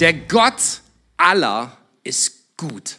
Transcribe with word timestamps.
Der 0.00 0.12
Gott 0.12 0.82
aller 1.16 1.76
ist 2.04 2.56
gut. 2.56 2.98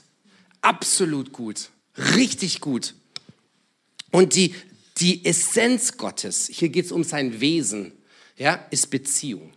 Absolut 0.60 1.32
gut. 1.32 1.70
Richtig 2.16 2.60
gut. 2.60 2.94
Und 4.12 4.36
die, 4.36 4.54
die 4.98 5.26
Essenz 5.26 5.96
Gottes, 5.96 6.50
hier 6.52 6.68
geht 6.68 6.86
es 6.86 6.92
um 6.92 7.06
sein 7.06 7.40
Wesen, 7.40 7.94
ja, 8.36 8.66
ist 8.70 8.90
Beziehung. 8.90 9.54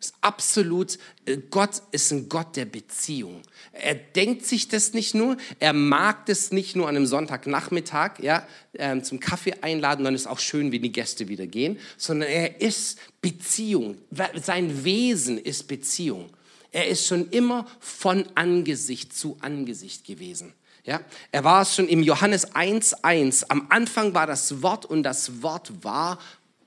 Ist 0.00 0.14
absolut, 0.22 0.98
äh, 1.26 1.36
Gott 1.50 1.82
ist 1.90 2.12
ein 2.12 2.30
Gott 2.30 2.56
der 2.56 2.64
Beziehung. 2.64 3.42
Er 3.72 3.94
denkt 3.94 4.46
sich 4.46 4.68
das 4.68 4.94
nicht 4.94 5.14
nur, 5.14 5.36
er 5.58 5.74
mag 5.74 6.24
das 6.24 6.50
nicht 6.50 6.76
nur 6.76 6.88
an 6.88 6.96
einem 6.96 7.04
Sonntagnachmittag, 7.06 8.20
ja, 8.20 8.46
ähm, 8.72 9.04
zum 9.04 9.20
Kaffee 9.20 9.52
einladen, 9.60 10.06
dann 10.06 10.14
ist 10.14 10.26
auch 10.26 10.38
schön, 10.38 10.72
wenn 10.72 10.80
die 10.80 10.92
Gäste 10.92 11.28
wieder 11.28 11.46
gehen, 11.46 11.78
sondern 11.98 12.30
er 12.30 12.62
ist 12.62 12.98
Beziehung. 13.20 13.98
Sein 14.42 14.82
Wesen 14.82 15.36
ist 15.36 15.68
Beziehung. 15.68 16.30
Er 16.72 16.88
ist 16.88 17.06
schon 17.06 17.30
immer 17.30 17.66
von 17.80 18.24
Angesicht 18.34 19.16
zu 19.16 19.36
Angesicht 19.40 20.04
gewesen. 20.04 20.52
Ja, 20.84 21.00
er 21.30 21.44
war 21.44 21.64
schon 21.64 21.88
im 21.88 22.02
Johannes 22.02 22.52
1,1. 22.54 23.44
Am 23.48 23.66
Anfang 23.68 24.14
war 24.14 24.26
das 24.26 24.62
Wort 24.62 24.86
und 24.86 25.02
das 25.02 25.42
Wort 25.42 25.72
war 25.82 26.18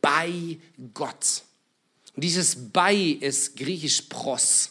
bei 0.02 0.58
Gott. 0.94 1.44
Und 2.16 2.24
dieses 2.24 2.72
bei 2.72 2.96
ist 2.96 3.56
griechisch 3.56 4.04
pros. 4.04 4.70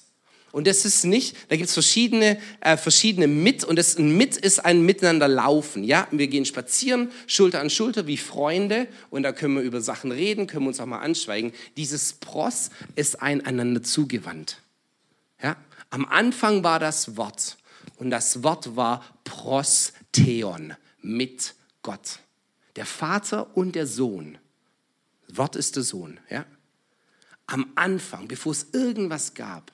Und 0.53 0.67
das 0.67 0.85
ist 0.85 1.05
nicht, 1.05 1.35
da 1.49 1.57
gibt 1.57 1.69
es 1.69 1.73
verschiedene, 1.73 2.39
äh, 2.61 2.77
verschiedene 2.77 3.27
mit 3.27 3.65
und 3.65 3.77
das 3.77 3.97
ein 3.97 4.19
mit 4.19 4.37
ist 4.37 4.59
ein 4.59 4.83
Miteinander 4.83 5.27
laufen. 5.27 5.83
Ja, 5.83 6.07
wir 6.11 6.29
gehen 6.29 6.45
spazieren, 6.45 7.11
Schulter 7.27 7.61
an 7.61 7.71
Schulter 7.71 8.07
wie 8.07 8.19
Freunde 8.19 8.87
und 9.09 9.23
da 9.23 9.33
können 9.33 9.55
wir 9.55 9.63
über 9.63 9.81
Sachen 9.81 10.13
reden, 10.13 10.47
können 10.47 10.65
wir 10.65 10.69
uns 10.69 10.79
auch 10.79 10.87
mal 10.87 10.99
anschweigen. 10.99 11.53
Dieses 11.79 12.13
pros 12.13 12.69
ist 12.97 13.23
einander 13.23 13.83
zugewandt. 13.83 14.59
Am 15.93 16.05
Anfang 16.07 16.65
war 16.65 16.81
das 16.81 17.17
Wort 17.17 17.57
und 17.97 18.11
das 18.11 18.43
Wort 18.43 18.75
war 18.75 19.05
prosteon, 19.23 20.75
mit 21.01 21.55
Gott. 21.83 22.19
Der 22.77 22.87
Vater 22.87 23.57
und 23.57 23.77
der 23.77 23.87
Sohn. 23.87 24.39
Wort 25.29 25.57
ist 25.57 25.77
der 25.77 25.85
Sohn, 25.85 26.19
ja 26.29 26.45
am 27.53 27.67
Anfang, 27.75 28.29
bevor 28.29 28.53
es 28.53 28.69
irgendwas 28.73 29.35
gab, 29.35 29.73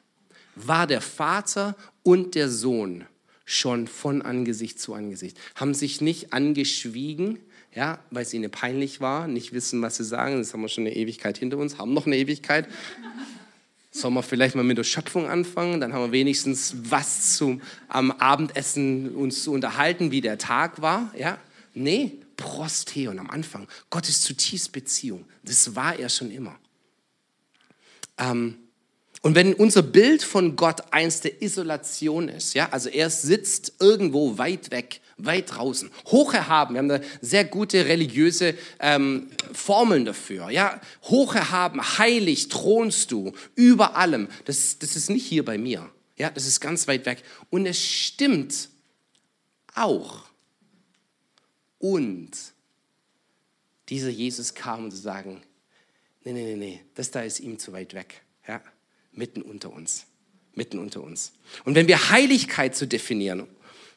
war 0.57 0.87
der 0.87 1.01
Vater 1.01 1.77
und 2.03 2.35
der 2.35 2.49
Sohn 2.49 3.05
schon 3.45 3.87
von 3.87 4.21
Angesicht 4.21 4.81
zu 4.81 4.95
Angesicht, 4.95 5.39
haben 5.55 5.75
sich 5.75 6.01
nicht 6.01 6.33
angeschwiegen, 6.33 7.39
ja, 7.73 8.01
weil 8.11 8.23
es 8.23 8.35
ihnen 8.35 8.51
peinlich 8.51 9.01
war, 9.01 9.29
nicht 9.29 9.53
wissen, 9.53 9.81
was 9.81 9.97
sie 9.97 10.05
sagen. 10.05 10.39
Das 10.39 10.53
haben 10.53 10.61
wir 10.61 10.69
schon 10.69 10.87
eine 10.87 10.97
Ewigkeit 10.97 11.39
hinter 11.39 11.59
uns, 11.59 11.79
haben 11.79 11.95
noch 11.95 12.07
eine 12.07 12.17
Ewigkeit. 12.17 12.67
Sollen 13.91 14.15
wir 14.15 14.23
vielleicht 14.23 14.55
mal 14.55 14.65
mit 14.65 14.79
der 14.79 14.85
Schöpfung 14.85 15.29
anfangen? 15.29 15.81
Dann 15.81 15.93
haben 15.93 16.03
wir 16.03 16.13
wenigstens 16.13 16.75
was 16.83 17.37
zum 17.37 17.63
am 17.89 18.11
Abendessen 18.11 19.15
uns 19.15 19.43
zu 19.45 19.53
unterhalten, 19.53 20.11
wie 20.11 20.21
der 20.21 20.39
Tag 20.39 20.83
war. 20.83 21.13
Ja? 21.17 21.39
Nee, 21.75 22.19
Prostheon 22.37 23.19
am 23.19 23.31
Anfang. 23.31 23.67
Gott 23.91 24.09
ist 24.09 24.23
zutiefst 24.23 24.73
Beziehung. 24.73 25.25
Das 25.43 25.75
war 25.75 25.99
er 25.99 26.09
schon 26.09 26.31
immer. 26.31 26.59
Ähm, 28.19 28.57
und 29.23 29.35
wenn 29.35 29.55
unser 29.55 29.83
Bild 29.83 30.23
von 30.23 30.55
Gott 30.55 30.93
eins 30.93 31.21
der 31.21 31.43
Isolation 31.43 32.29
ist, 32.29 32.55
ja, 32.55 32.69
also 32.71 32.89
er 32.89 33.11
sitzt 33.11 33.75
irgendwo 33.81 34.39
weit 34.39 34.71
weg, 34.71 35.01
weit 35.19 35.55
draußen, 35.55 35.91
hoch 36.07 36.33
erhaben, 36.33 36.75
wir 36.75 36.79
haben 36.79 36.89
da 36.89 37.01
sehr 37.21 37.45
gute 37.45 37.87
religiöse 37.87 38.55
ähm, 38.79 39.29
Formeln 39.53 40.05
dafür, 40.05 40.51
ja, 40.51 40.81
hoch 41.03 41.35
erhaben, 41.35 41.81
heilig 41.99 42.49
thronst 42.49 43.11
du, 43.11 43.33
über 43.55 43.97
allem, 43.97 44.29
das, 44.45 44.79
das 44.79 44.97
ist 44.97 45.11
nicht 45.11 45.27
hier 45.27 45.45
bei 45.45 45.59
mir, 45.59 45.91
ja, 46.17 46.31
das 46.31 46.47
ist 46.47 46.61
ganz 46.61 46.89
weit 46.89 47.07
weg. 47.07 47.23
Und 47.51 47.67
es 47.67 47.85
stimmt 47.85 48.69
auch. 49.75 50.25
Und 51.79 52.31
dieser 53.89 54.09
Jesus 54.09 54.55
kam, 54.55 54.85
um 54.85 54.91
zu 54.91 54.97
sagen, 54.97 55.41
nee, 56.25 56.33
nee, 56.33 56.45
nee, 56.45 56.57
nee, 56.57 56.81
das 56.95 57.11
da 57.11 57.23
ist 57.23 57.41
ihm 57.41 57.59
zu 57.59 57.73
weit 57.73 57.95
weg. 57.95 58.23
Ja? 58.47 58.61
Mitten 59.13 59.43
unter 59.43 59.73
uns. 59.73 60.07
Mitten 60.55 60.79
unter 60.79 61.03
uns. 61.03 61.33
Und 61.65 61.77
wenn 61.77 61.87
wir 61.87 62.11
Heiligkeit 62.11 62.75
zu 62.75 62.89
definieren, 62.89 63.47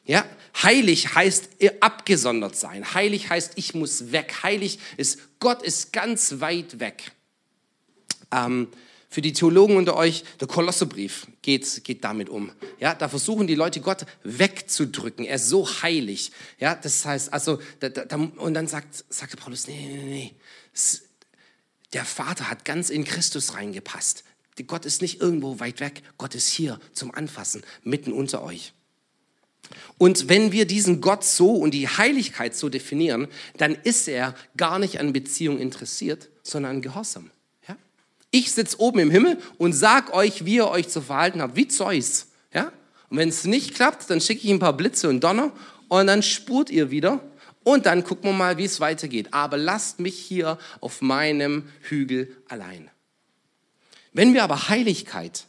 ja, 0.04 0.24
heilig 0.62 1.14
heißt 1.14 1.50
abgesondert 1.80 2.56
sein. 2.56 2.94
Heilig 2.94 3.30
heißt, 3.30 3.52
ich 3.56 3.74
muss 3.74 4.12
weg. 4.12 4.42
Heilig 4.42 4.78
ist, 4.96 5.18
Gott 5.38 5.62
ist 5.62 5.92
ganz 5.92 6.40
weit 6.40 6.80
weg. 6.80 7.12
Ähm, 8.32 8.68
für 9.08 9.20
die 9.20 9.34
Theologen 9.34 9.76
unter 9.76 9.94
euch, 9.96 10.24
der 10.40 10.48
Kolossebrief 10.48 11.26
geht, 11.42 11.84
geht 11.84 12.02
damit 12.02 12.30
um. 12.30 12.50
Ja, 12.80 12.94
da 12.94 13.08
versuchen 13.08 13.46
die 13.46 13.54
Leute 13.54 13.80
Gott 13.80 14.06
wegzudrücken. 14.24 15.26
Er 15.26 15.36
ist 15.36 15.50
so 15.50 15.68
heilig. 15.82 16.32
Ja, 16.58 16.74
das 16.74 17.04
heißt, 17.04 17.32
also, 17.32 17.60
da, 17.80 17.90
da, 17.90 18.16
und 18.16 18.54
dann 18.54 18.66
sagt, 18.66 19.04
sagt 19.10 19.36
Paulus, 19.36 19.68
nee, 19.68 19.76
nee, 19.76 20.02
nee, 20.02 20.34
der 21.92 22.06
Vater 22.06 22.48
hat 22.48 22.64
ganz 22.64 22.88
in 22.88 23.04
Christus 23.04 23.54
reingepasst. 23.54 24.24
Gott 24.66 24.86
ist 24.86 25.02
nicht 25.02 25.20
irgendwo 25.20 25.60
weit 25.60 25.80
weg, 25.80 26.02
Gott 26.16 26.34
ist 26.34 26.48
hier 26.48 26.80
zum 26.92 27.14
Anfassen, 27.14 27.62
mitten 27.82 28.12
unter 28.12 28.42
euch. 28.42 28.72
Und 29.98 30.28
wenn 30.28 30.52
wir 30.52 30.66
diesen 30.66 31.00
Gott 31.00 31.24
so 31.24 31.52
und 31.54 31.72
die 31.72 31.88
Heiligkeit 31.88 32.54
so 32.54 32.68
definieren, 32.68 33.28
dann 33.56 33.74
ist 33.74 34.08
er 34.08 34.34
gar 34.56 34.78
nicht 34.78 35.00
an 35.00 35.12
Beziehung 35.12 35.58
interessiert, 35.58 36.28
sondern 36.42 36.76
an 36.76 36.82
Gehorsam. 36.82 37.30
Ja? 37.68 37.76
Ich 38.30 38.52
sitze 38.52 38.80
oben 38.80 38.98
im 39.00 39.10
Himmel 39.10 39.38
und 39.58 39.72
sag 39.72 40.12
euch, 40.14 40.44
wie 40.44 40.56
ihr 40.56 40.68
euch 40.68 40.88
zu 40.88 41.00
verhalten 41.00 41.42
habt, 41.42 41.56
wie 41.56 41.68
Zeus. 41.68 42.28
Ja? 42.52 42.72
Und 43.10 43.18
wenn 43.18 43.28
es 43.28 43.44
nicht 43.44 43.74
klappt, 43.74 44.08
dann 44.10 44.20
schicke 44.20 44.44
ich 44.44 44.50
ein 44.50 44.58
paar 44.58 44.76
Blitze 44.76 45.08
und 45.08 45.22
Donner 45.22 45.52
und 45.88 46.06
dann 46.06 46.22
spurt 46.22 46.70
ihr 46.70 46.90
wieder 46.90 47.20
und 47.64 47.86
dann 47.86 48.04
gucken 48.04 48.30
wir 48.30 48.36
mal, 48.36 48.58
wie 48.58 48.64
es 48.64 48.80
weitergeht. 48.80 49.28
Aber 49.32 49.56
lasst 49.56 50.00
mich 50.00 50.18
hier 50.18 50.58
auf 50.80 51.00
meinem 51.00 51.68
Hügel 51.82 52.36
allein. 52.48 52.90
Wenn 54.12 54.34
wir 54.34 54.44
aber 54.44 54.68
Heiligkeit 54.68 55.46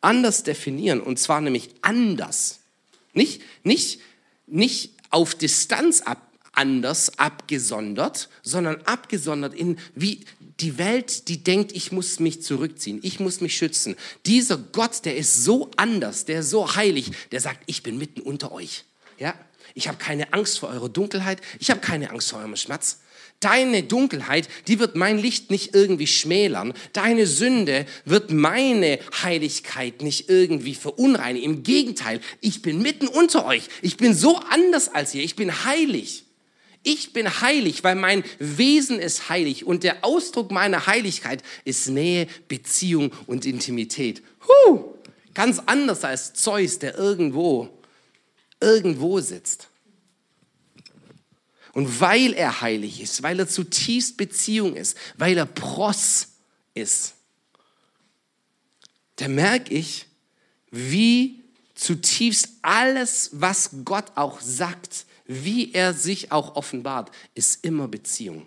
anders 0.00 0.42
definieren, 0.42 1.00
und 1.00 1.18
zwar 1.18 1.40
nämlich 1.40 1.74
anders, 1.82 2.59
nicht, 3.12 3.42
nicht, 3.62 4.00
nicht 4.46 4.94
auf 5.10 5.34
Distanz 5.34 6.02
ab, 6.02 6.30
anders 6.52 7.18
abgesondert, 7.18 8.28
sondern 8.42 8.82
abgesondert 8.82 9.54
in 9.54 9.78
wie 9.94 10.24
die 10.60 10.78
Welt, 10.78 11.28
die 11.28 11.42
denkt, 11.42 11.72
ich 11.72 11.90
muss 11.90 12.20
mich 12.20 12.42
zurückziehen, 12.42 13.00
ich 13.02 13.20
muss 13.20 13.40
mich 13.40 13.56
schützen. 13.56 13.96
Dieser 14.26 14.58
Gott, 14.58 15.04
der 15.04 15.16
ist 15.16 15.44
so 15.44 15.70
anders, 15.76 16.26
der 16.26 16.40
ist 16.40 16.50
so 16.50 16.74
heilig, 16.76 17.12
der 17.32 17.40
sagt, 17.40 17.62
ich 17.66 17.82
bin 17.82 17.98
mitten 17.98 18.20
unter 18.20 18.52
euch. 18.52 18.84
Ja, 19.18 19.34
ich 19.74 19.88
habe 19.88 19.98
keine 19.98 20.32
Angst 20.32 20.58
vor 20.58 20.70
eurer 20.70 20.88
Dunkelheit. 20.88 21.40
Ich 21.58 21.70
habe 21.70 21.80
keine 21.80 22.10
Angst 22.10 22.30
vor 22.30 22.40
eurem 22.40 22.56
Schmerz. 22.56 23.00
Deine 23.40 23.82
Dunkelheit, 23.82 24.48
die 24.68 24.78
wird 24.78 24.96
mein 24.96 25.18
Licht 25.18 25.50
nicht 25.50 25.74
irgendwie 25.74 26.06
schmälern. 26.06 26.74
Deine 26.92 27.26
Sünde 27.26 27.86
wird 28.04 28.30
meine 28.30 28.98
Heiligkeit 29.22 30.02
nicht 30.02 30.28
irgendwie 30.28 30.74
verunreinigen. 30.74 31.50
Im 31.50 31.62
Gegenteil, 31.62 32.20
ich 32.42 32.60
bin 32.60 32.82
mitten 32.82 33.08
unter 33.08 33.46
euch. 33.46 33.62
Ich 33.80 33.96
bin 33.96 34.12
so 34.12 34.36
anders 34.36 34.88
als 34.88 35.14
ihr. 35.14 35.24
Ich 35.24 35.36
bin 35.36 35.64
heilig. 35.64 36.24
Ich 36.82 37.14
bin 37.14 37.40
heilig, 37.40 37.82
weil 37.82 37.94
mein 37.94 38.24
Wesen 38.38 38.98
ist 38.98 39.30
heilig 39.30 39.66
und 39.66 39.84
der 39.84 40.04
Ausdruck 40.04 40.50
meiner 40.50 40.86
Heiligkeit 40.86 41.42
ist 41.64 41.88
Nähe, 41.88 42.26
Beziehung 42.48 43.10
und 43.26 43.46
Intimität. 43.46 44.22
Huh, 44.46 44.94
ganz 45.34 45.60
anders 45.64 46.04
als 46.04 46.34
Zeus, 46.34 46.78
der 46.78 46.96
irgendwo 46.96 47.68
irgendwo 48.60 49.20
sitzt. 49.20 49.69
Und 51.72 52.00
weil 52.00 52.32
er 52.32 52.60
heilig 52.60 53.00
ist, 53.00 53.22
weil 53.22 53.38
er 53.38 53.48
zutiefst 53.48 54.16
Beziehung 54.16 54.76
ist, 54.76 54.96
weil 55.16 55.36
er 55.36 55.46
Pros 55.46 56.28
ist, 56.74 57.14
da 59.16 59.28
merke 59.28 59.74
ich, 59.74 60.06
wie 60.70 61.44
zutiefst 61.74 62.48
alles, 62.62 63.30
was 63.32 63.70
Gott 63.84 64.12
auch 64.14 64.40
sagt, 64.40 65.06
wie 65.26 65.72
er 65.72 65.94
sich 65.94 66.32
auch 66.32 66.56
offenbart, 66.56 67.10
ist 67.34 67.64
immer 67.64 67.86
Beziehung. 67.86 68.46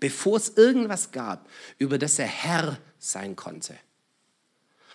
Bevor 0.00 0.38
es 0.38 0.50
irgendwas 0.50 1.12
gab, 1.12 1.48
über 1.78 1.98
das 1.98 2.18
er 2.18 2.26
Herr 2.26 2.78
sein 2.98 3.36
konnte, 3.36 3.76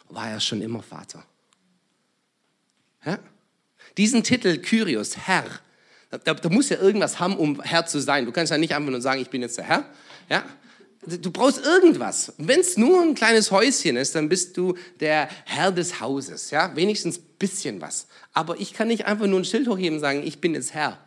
war 0.09 0.29
er 0.29 0.39
schon 0.39 0.61
immer 0.61 0.81
Vater. 0.81 1.25
Ja? 3.05 3.19
Diesen 3.97 4.23
Titel 4.23 4.57
Kyrios, 4.57 5.15
Herr, 5.17 5.61
da, 6.09 6.33
da 6.33 6.49
muss 6.49 6.69
ja 6.69 6.77
irgendwas 6.77 7.19
haben, 7.19 7.37
um 7.37 7.61
Herr 7.61 7.85
zu 7.85 7.99
sein. 7.99 8.25
Du 8.25 8.31
kannst 8.31 8.51
ja 8.51 8.57
nicht 8.57 8.73
einfach 8.73 8.89
nur 8.89 9.01
sagen, 9.01 9.21
ich 9.21 9.29
bin 9.29 9.41
jetzt 9.41 9.57
der 9.57 9.65
Herr. 9.65 9.85
Ja? 10.29 10.43
Du 11.05 11.31
brauchst 11.31 11.63
irgendwas. 11.63 12.33
Wenn 12.37 12.59
es 12.59 12.77
nur 12.77 13.01
ein 13.01 13.15
kleines 13.15 13.51
Häuschen 13.51 13.95
ist, 13.95 14.15
dann 14.15 14.27
bist 14.27 14.57
du 14.57 14.75
der 14.99 15.29
Herr 15.45 15.71
des 15.71 15.99
Hauses. 15.99 16.49
Ja? 16.49 16.75
Wenigstens 16.75 17.19
ein 17.19 17.25
bisschen 17.37 17.79
was. 17.79 18.07
Aber 18.33 18.59
ich 18.59 18.73
kann 18.73 18.87
nicht 18.87 19.05
einfach 19.05 19.27
nur 19.27 19.39
ein 19.39 19.45
Schild 19.45 19.67
hochheben 19.67 19.95
und 19.95 20.01
sagen, 20.01 20.23
ich 20.25 20.41
bin 20.41 20.55
jetzt 20.55 20.73
Herr. 20.73 20.97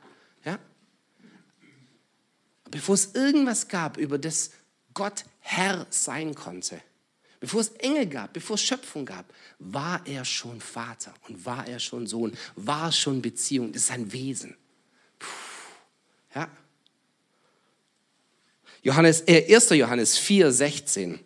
Ja? 0.45 0.59
Bevor 2.71 2.95
es 2.95 3.15
irgendwas 3.15 3.69
gab, 3.69 3.97
über 3.97 4.19
das 4.19 4.53
Gott 4.95 5.25
Herr 5.41 5.87
sein 5.91 6.35
konnte, 6.37 6.81
bevor 7.41 7.61
es 7.61 7.71
Engel 7.71 8.07
gab, 8.07 8.33
bevor 8.33 8.55
es 8.55 8.63
Schöpfung 8.63 9.05
gab, 9.05 9.27
war 9.59 10.01
er 10.07 10.25
schon 10.25 10.61
Vater 10.61 11.13
und 11.29 11.45
war 11.45 11.67
er 11.67 11.81
schon 11.81 12.07
Sohn, 12.07 12.33
war 12.55 12.93
schon 12.93 13.21
Beziehung. 13.21 13.73
Das 13.73 13.83
ist 13.83 13.89
sein 13.89 14.13
Wesen. 14.13 14.57
Ja. 16.35 16.49
Johannes, 18.83 19.23
äh, 19.27 19.55
1. 19.55 19.71
Johannes 19.71 20.19
4, 20.19 20.51
16. 20.51 21.21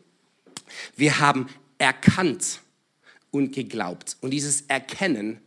Wir 0.95 1.19
haben 1.21 1.49
erkannt 1.79 2.61
und 3.31 3.53
geglaubt. 3.53 4.17
Und 4.21 4.31
dieses 4.31 4.63
Erkennen, 4.63 5.41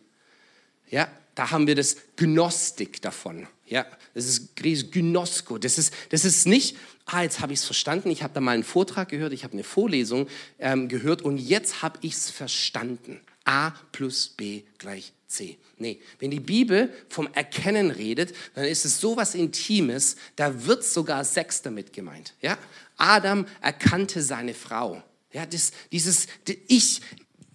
ja, 0.89 1.07
da 1.35 1.51
haben 1.51 1.67
wir 1.67 1.75
das 1.75 1.97
Gnostik 2.15 3.01
davon. 3.01 3.47
Ja, 3.65 3.85
das 4.15 4.25
ist 4.25 4.56
griechisch 4.56 4.89
Gynosko. 4.91 5.57
Das 5.59 5.77
ist, 5.77 5.94
das 6.09 6.25
ist 6.25 6.47
nicht, 6.47 6.75
ah, 7.06 7.21
jetzt 7.21 7.39
habe 7.39 7.53
ich 7.53 7.59
es 7.59 7.65
verstanden, 7.65 8.09
ich 8.09 8.23
habe 8.23 8.33
da 8.33 8.41
mal 8.41 8.53
einen 8.53 8.63
Vortrag 8.63 9.09
gehört, 9.09 9.31
ich 9.33 9.44
habe 9.44 9.53
eine 9.53 9.63
Vorlesung 9.63 10.27
ähm, 10.57 10.89
gehört 10.89 11.21
und 11.21 11.38
jetzt 11.38 11.83
habe 11.83 12.00
ich 12.01 12.13
es 12.13 12.31
verstanden. 12.31 13.21
A 13.45 13.71
plus 13.91 14.30
B 14.30 14.63
gleich 14.77 15.13
C. 15.27 15.57
Nee, 15.77 16.01
wenn 16.19 16.31
die 16.31 16.39
Bibel 16.39 16.94
vom 17.07 17.31
Erkennen 17.33 17.91
redet, 17.91 18.36
dann 18.56 18.65
ist 18.65 18.83
es 18.83 19.00
so 19.00 19.15
was 19.15 19.36
Intimes, 19.36 20.15
da 20.36 20.65
wird 20.65 20.83
sogar 20.83 21.24
Sex 21.24 21.62
damit 21.62 21.94
gemeint. 21.94 22.33
Ja? 22.41 22.57
Adam 22.97 23.45
erkannte 23.62 24.21
seine 24.21 24.53
Frau. 24.53 25.01
Ja, 25.31 25.45
das, 25.45 25.71
dieses, 25.91 26.27
ich, 26.68 27.01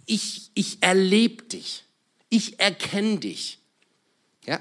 ich, 0.06 0.50
ich 0.54 0.82
erlebe 0.82 1.42
dich. 1.44 1.84
Ich 2.28 2.60
erkenne 2.60 3.18
dich. 3.18 3.58
Ja? 4.46 4.60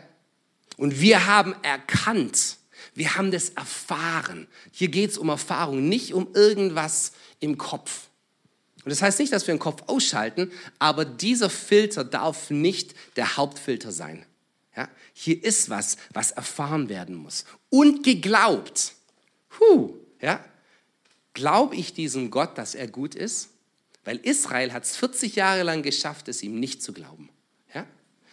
Und 0.77 0.99
wir 0.99 1.27
haben 1.27 1.55
erkannt, 1.61 2.57
wir 2.95 3.15
haben 3.15 3.31
das 3.31 3.49
erfahren. 3.49 4.47
Hier 4.71 4.89
geht 4.89 5.11
es 5.11 5.17
um 5.17 5.29
Erfahrung, 5.29 5.87
nicht 5.87 6.13
um 6.13 6.33
irgendwas 6.33 7.13
im 7.39 7.57
Kopf. 7.57 8.07
Und 8.83 8.89
das 8.89 9.01
heißt 9.01 9.19
nicht, 9.19 9.31
dass 9.31 9.47
wir 9.47 9.53
den 9.53 9.59
Kopf 9.59 9.83
ausschalten, 9.87 10.51
aber 10.79 11.05
dieser 11.05 11.49
Filter 11.49 12.03
darf 12.03 12.49
nicht 12.49 12.93
der 13.15 13.37
Hauptfilter 13.37 13.91
sein. 13.91 14.25
Ja? 14.75 14.89
Hier 15.13 15.41
ist 15.43 15.69
was, 15.69 15.97
was 16.11 16.31
erfahren 16.31 16.89
werden 16.89 17.15
muss. 17.15 17.45
Und 17.69 18.03
geglaubt. 18.03 18.93
Huh, 19.59 19.93
ja? 20.21 20.43
Glaube 21.33 21.75
ich 21.75 21.93
diesem 21.93 22.29
Gott, 22.29 22.57
dass 22.57 22.75
er 22.75 22.87
gut 22.87 23.15
ist? 23.15 23.49
Weil 24.03 24.17
Israel 24.17 24.73
hat 24.73 24.83
es 24.83 24.97
40 24.97 25.35
Jahre 25.35 25.63
lang 25.63 25.81
geschafft, 25.81 26.27
es 26.27 26.43
ihm 26.43 26.59
nicht 26.59 26.83
zu 26.83 26.91
glauben. 26.91 27.29
Ja? 27.73 27.85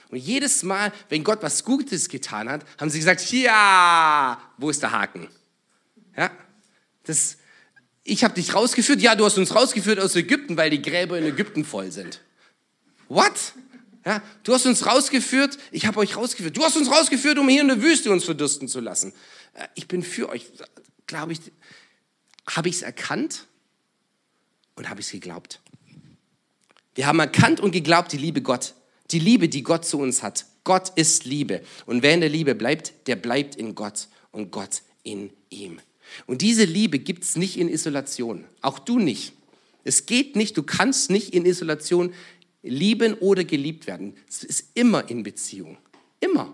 Und 0.08 0.18
jedes 0.18 0.64
Mal, 0.64 0.92
wenn 1.08 1.22
Gott 1.22 1.42
was 1.42 1.64
Gutes 1.64 2.08
getan 2.08 2.48
hat, 2.48 2.66
haben 2.78 2.90
sie 2.90 2.98
gesagt, 2.98 3.30
ja, 3.30 4.42
wo 4.58 4.70
ist 4.70 4.82
der 4.82 4.90
Haken? 4.90 5.28
Ja? 6.16 6.30
Das, 7.04 7.36
ich 8.04 8.24
habe 8.24 8.34
dich 8.34 8.54
rausgeführt. 8.54 9.00
Ja, 9.00 9.14
du 9.14 9.24
hast 9.24 9.38
uns 9.38 9.54
rausgeführt 9.54 10.00
aus 10.00 10.16
Ägypten, 10.16 10.56
weil 10.56 10.70
die 10.70 10.82
Gräber 10.82 11.18
in 11.18 11.26
Ägypten 11.26 11.64
voll 11.64 11.90
sind. 11.90 12.20
What? 13.08 13.54
Ja, 14.04 14.22
du 14.44 14.54
hast 14.54 14.64
uns 14.64 14.86
rausgeführt, 14.86 15.58
ich 15.72 15.84
habe 15.84 15.98
euch 15.98 16.16
rausgeführt. 16.16 16.56
Du 16.56 16.64
hast 16.64 16.76
uns 16.76 16.90
rausgeführt, 16.90 17.38
um 17.38 17.48
hier 17.48 17.60
in 17.60 17.68
der 17.68 17.82
Wüste 17.82 18.10
uns 18.10 18.24
verdursten 18.24 18.66
zu 18.66 18.80
lassen. 18.80 19.12
Äh, 19.52 19.66
ich 19.74 19.88
bin 19.88 20.02
für 20.02 20.28
euch. 20.30 20.46
Glaube 21.06 21.32
ich, 21.32 21.40
habe 22.46 22.68
ich 22.68 22.76
es 22.76 22.82
erkannt 22.82 23.46
und 24.76 24.88
habe 24.88 25.00
ich 25.00 25.06
es 25.06 25.12
geglaubt. 25.12 25.60
Wir 26.94 27.06
haben 27.06 27.18
erkannt 27.18 27.60
und 27.60 27.72
geglaubt 27.72 28.12
die 28.12 28.16
Liebe 28.16 28.42
Gott, 28.42 28.74
die 29.10 29.18
Liebe, 29.18 29.48
die 29.48 29.62
Gott 29.62 29.84
zu 29.84 29.98
uns 29.98 30.22
hat. 30.22 30.46
Gott 30.64 30.90
ist 30.96 31.24
Liebe. 31.24 31.62
Und 31.86 32.02
wer 32.02 32.14
in 32.14 32.20
der 32.20 32.28
Liebe 32.28 32.54
bleibt, 32.54 33.06
der 33.06 33.16
bleibt 33.16 33.56
in 33.56 33.74
Gott 33.74 34.08
und 34.30 34.50
Gott 34.50 34.82
in 35.02 35.30
ihm. 35.50 35.80
Und 36.26 36.42
diese 36.42 36.64
Liebe 36.64 36.98
gibt 36.98 37.24
es 37.24 37.36
nicht 37.36 37.58
in 37.58 37.68
Isolation. 37.68 38.44
Auch 38.60 38.78
du 38.78 38.98
nicht. 38.98 39.32
Es 39.84 40.06
geht 40.06 40.36
nicht, 40.36 40.56
du 40.56 40.62
kannst 40.62 41.10
nicht 41.10 41.34
in 41.34 41.46
Isolation 41.46 42.12
lieben 42.62 43.14
oder 43.14 43.44
geliebt 43.44 43.86
werden. 43.86 44.14
Es 44.28 44.44
ist 44.44 44.68
immer 44.74 45.08
in 45.08 45.22
Beziehung. 45.22 45.78
Immer. 46.20 46.52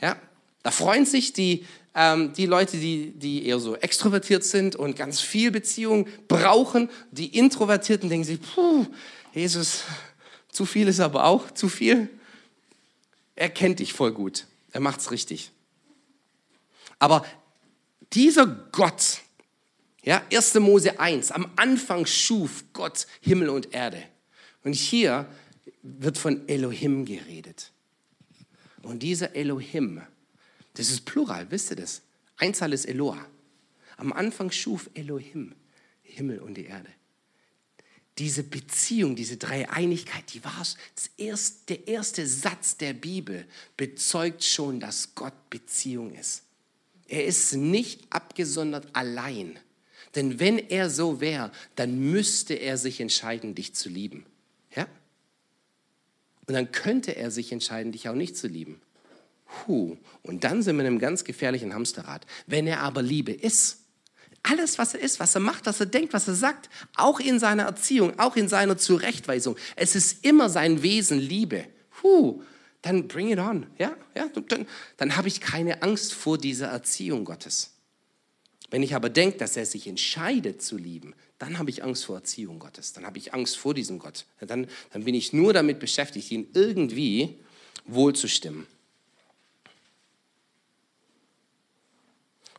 Ja? 0.00 0.20
Da 0.62 0.70
freuen 0.70 1.06
sich 1.06 1.32
die, 1.32 1.64
ähm, 1.94 2.32
die 2.32 2.46
Leute, 2.46 2.76
die, 2.76 3.12
die 3.12 3.46
eher 3.46 3.60
so 3.60 3.76
extrovertiert 3.76 4.44
sind 4.44 4.74
und 4.74 4.96
ganz 4.96 5.20
viel 5.20 5.50
Beziehung 5.50 6.08
brauchen. 6.26 6.90
Die 7.12 7.36
Introvertierten 7.36 8.08
denken 8.08 8.24
sich, 8.24 8.40
puh, 8.40 8.86
Jesus, 9.32 9.84
zu 10.50 10.64
viel 10.64 10.88
ist 10.88 11.00
aber 11.00 11.24
auch 11.24 11.50
zu 11.52 11.68
viel. 11.68 12.08
Er 13.36 13.50
kennt 13.50 13.78
dich 13.78 13.92
voll 13.92 14.12
gut. 14.12 14.46
Er 14.72 14.80
macht 14.80 15.00
es 15.00 15.10
richtig. 15.10 15.52
Aber 16.98 17.24
dieser 18.12 18.46
Gott, 18.46 19.20
ja, 20.02 20.22
1. 20.32 20.54
Mose 20.54 20.98
1, 21.00 21.32
am 21.32 21.50
Anfang 21.56 22.06
schuf 22.06 22.64
Gott 22.72 23.06
Himmel 23.20 23.48
und 23.48 23.74
Erde. 23.74 24.02
Und 24.62 24.74
hier 24.74 25.26
wird 25.82 26.18
von 26.18 26.48
Elohim 26.48 27.04
geredet. 27.04 27.72
Und 28.82 29.02
dieser 29.02 29.34
Elohim, 29.34 30.02
das 30.74 30.90
ist 30.90 31.04
Plural, 31.04 31.50
wisst 31.50 31.70
ihr 31.70 31.76
das? 31.76 32.02
Einzahl 32.36 32.72
ist 32.72 32.84
Eloah. 32.84 33.24
Am 33.96 34.12
Anfang 34.12 34.50
schuf 34.50 34.90
Elohim 34.94 35.54
Himmel 36.02 36.38
und 36.38 36.54
die 36.54 36.66
Erde. 36.66 36.90
Diese 38.18 38.42
Beziehung, 38.42 39.14
diese 39.14 39.36
Dreieinigkeit, 39.36 40.32
die 40.32 40.42
war 40.42 40.58
das 40.58 41.10
erste, 41.18 41.74
der 41.74 41.88
erste 41.88 42.26
Satz 42.26 42.76
der 42.76 42.94
Bibel, 42.94 43.46
bezeugt 43.76 44.42
schon, 44.42 44.80
dass 44.80 45.14
Gott 45.14 45.50
Beziehung 45.50 46.14
ist. 46.14 46.42
Er 47.08 47.24
ist 47.24 47.54
nicht 47.54 48.02
abgesondert 48.10 48.88
allein. 48.92 49.58
Denn 50.14 50.40
wenn 50.40 50.58
er 50.58 50.90
so 50.90 51.20
wäre, 51.20 51.52
dann 51.76 51.98
müsste 51.98 52.54
er 52.54 52.78
sich 52.78 53.00
entscheiden, 53.00 53.54
dich 53.54 53.74
zu 53.74 53.88
lieben. 53.88 54.24
Ja? 54.74 54.86
Und 56.46 56.54
dann 56.54 56.72
könnte 56.72 57.16
er 57.16 57.30
sich 57.30 57.52
entscheiden, 57.52 57.92
dich 57.92 58.08
auch 58.08 58.14
nicht 58.14 58.36
zu 58.36 58.48
lieben. 58.48 58.80
Huh. 59.66 59.96
Und 60.22 60.42
dann 60.44 60.62
sind 60.62 60.76
wir 60.76 60.82
in 60.82 60.88
einem 60.88 60.98
ganz 60.98 61.24
gefährlichen 61.24 61.74
Hamsterrad. 61.74 62.26
Wenn 62.46 62.66
er 62.66 62.80
aber 62.80 63.02
Liebe 63.02 63.32
ist, 63.32 63.82
alles, 64.42 64.78
was 64.78 64.94
er 64.94 65.00
ist, 65.00 65.20
was 65.20 65.34
er 65.34 65.40
macht, 65.40 65.66
was 65.66 65.80
er 65.80 65.86
denkt, 65.86 66.12
was 66.12 66.28
er 66.28 66.34
sagt, 66.34 66.70
auch 66.94 67.20
in 67.20 67.38
seiner 67.38 67.64
Erziehung, 67.64 68.18
auch 68.18 68.36
in 68.36 68.48
seiner 68.48 68.78
Zurechtweisung, 68.78 69.56
es 69.74 69.96
ist 69.96 70.24
immer 70.24 70.48
sein 70.48 70.82
Wesen 70.82 71.18
Liebe. 71.18 71.66
Huh 72.02 72.42
dann 72.86 73.08
bring 73.08 73.30
it 73.30 73.38
on. 73.38 73.66
Ja, 73.78 73.96
ja, 74.14 74.28
dann, 74.48 74.66
dann 74.96 75.16
habe 75.16 75.28
ich 75.28 75.40
keine 75.40 75.82
Angst 75.82 76.14
vor 76.14 76.38
dieser 76.38 76.68
Erziehung 76.68 77.24
Gottes. 77.24 77.72
Wenn 78.70 78.82
ich 78.82 78.94
aber 78.94 79.10
denke, 79.10 79.38
dass 79.38 79.56
er 79.56 79.66
sich 79.66 79.86
entscheidet 79.86 80.62
zu 80.62 80.76
lieben, 80.76 81.14
dann 81.38 81.58
habe 81.58 81.70
ich 81.70 81.84
Angst 81.84 82.04
vor 82.04 82.16
Erziehung 82.16 82.58
Gottes. 82.58 82.92
Dann 82.92 83.04
habe 83.04 83.18
ich 83.18 83.34
Angst 83.34 83.56
vor 83.56 83.74
diesem 83.74 83.98
Gott. 83.98 84.24
Dann, 84.40 84.68
dann 84.92 85.04
bin 85.04 85.14
ich 85.14 85.32
nur 85.32 85.52
damit 85.52 85.78
beschäftigt, 85.78 86.30
ihn 86.30 86.48
irgendwie 86.54 87.36
wohlzustimmen. 87.84 88.66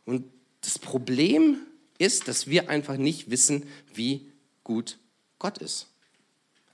Und 0.04 0.24
das 0.62 0.78
Problem 0.78 1.58
ist, 1.98 2.28
dass 2.28 2.46
wir 2.46 2.70
einfach 2.70 2.96
nicht 2.96 3.30
wissen, 3.30 3.66
wie 3.92 4.30
gut 4.64 4.98
Gott 5.38 5.58
ist. 5.58 5.88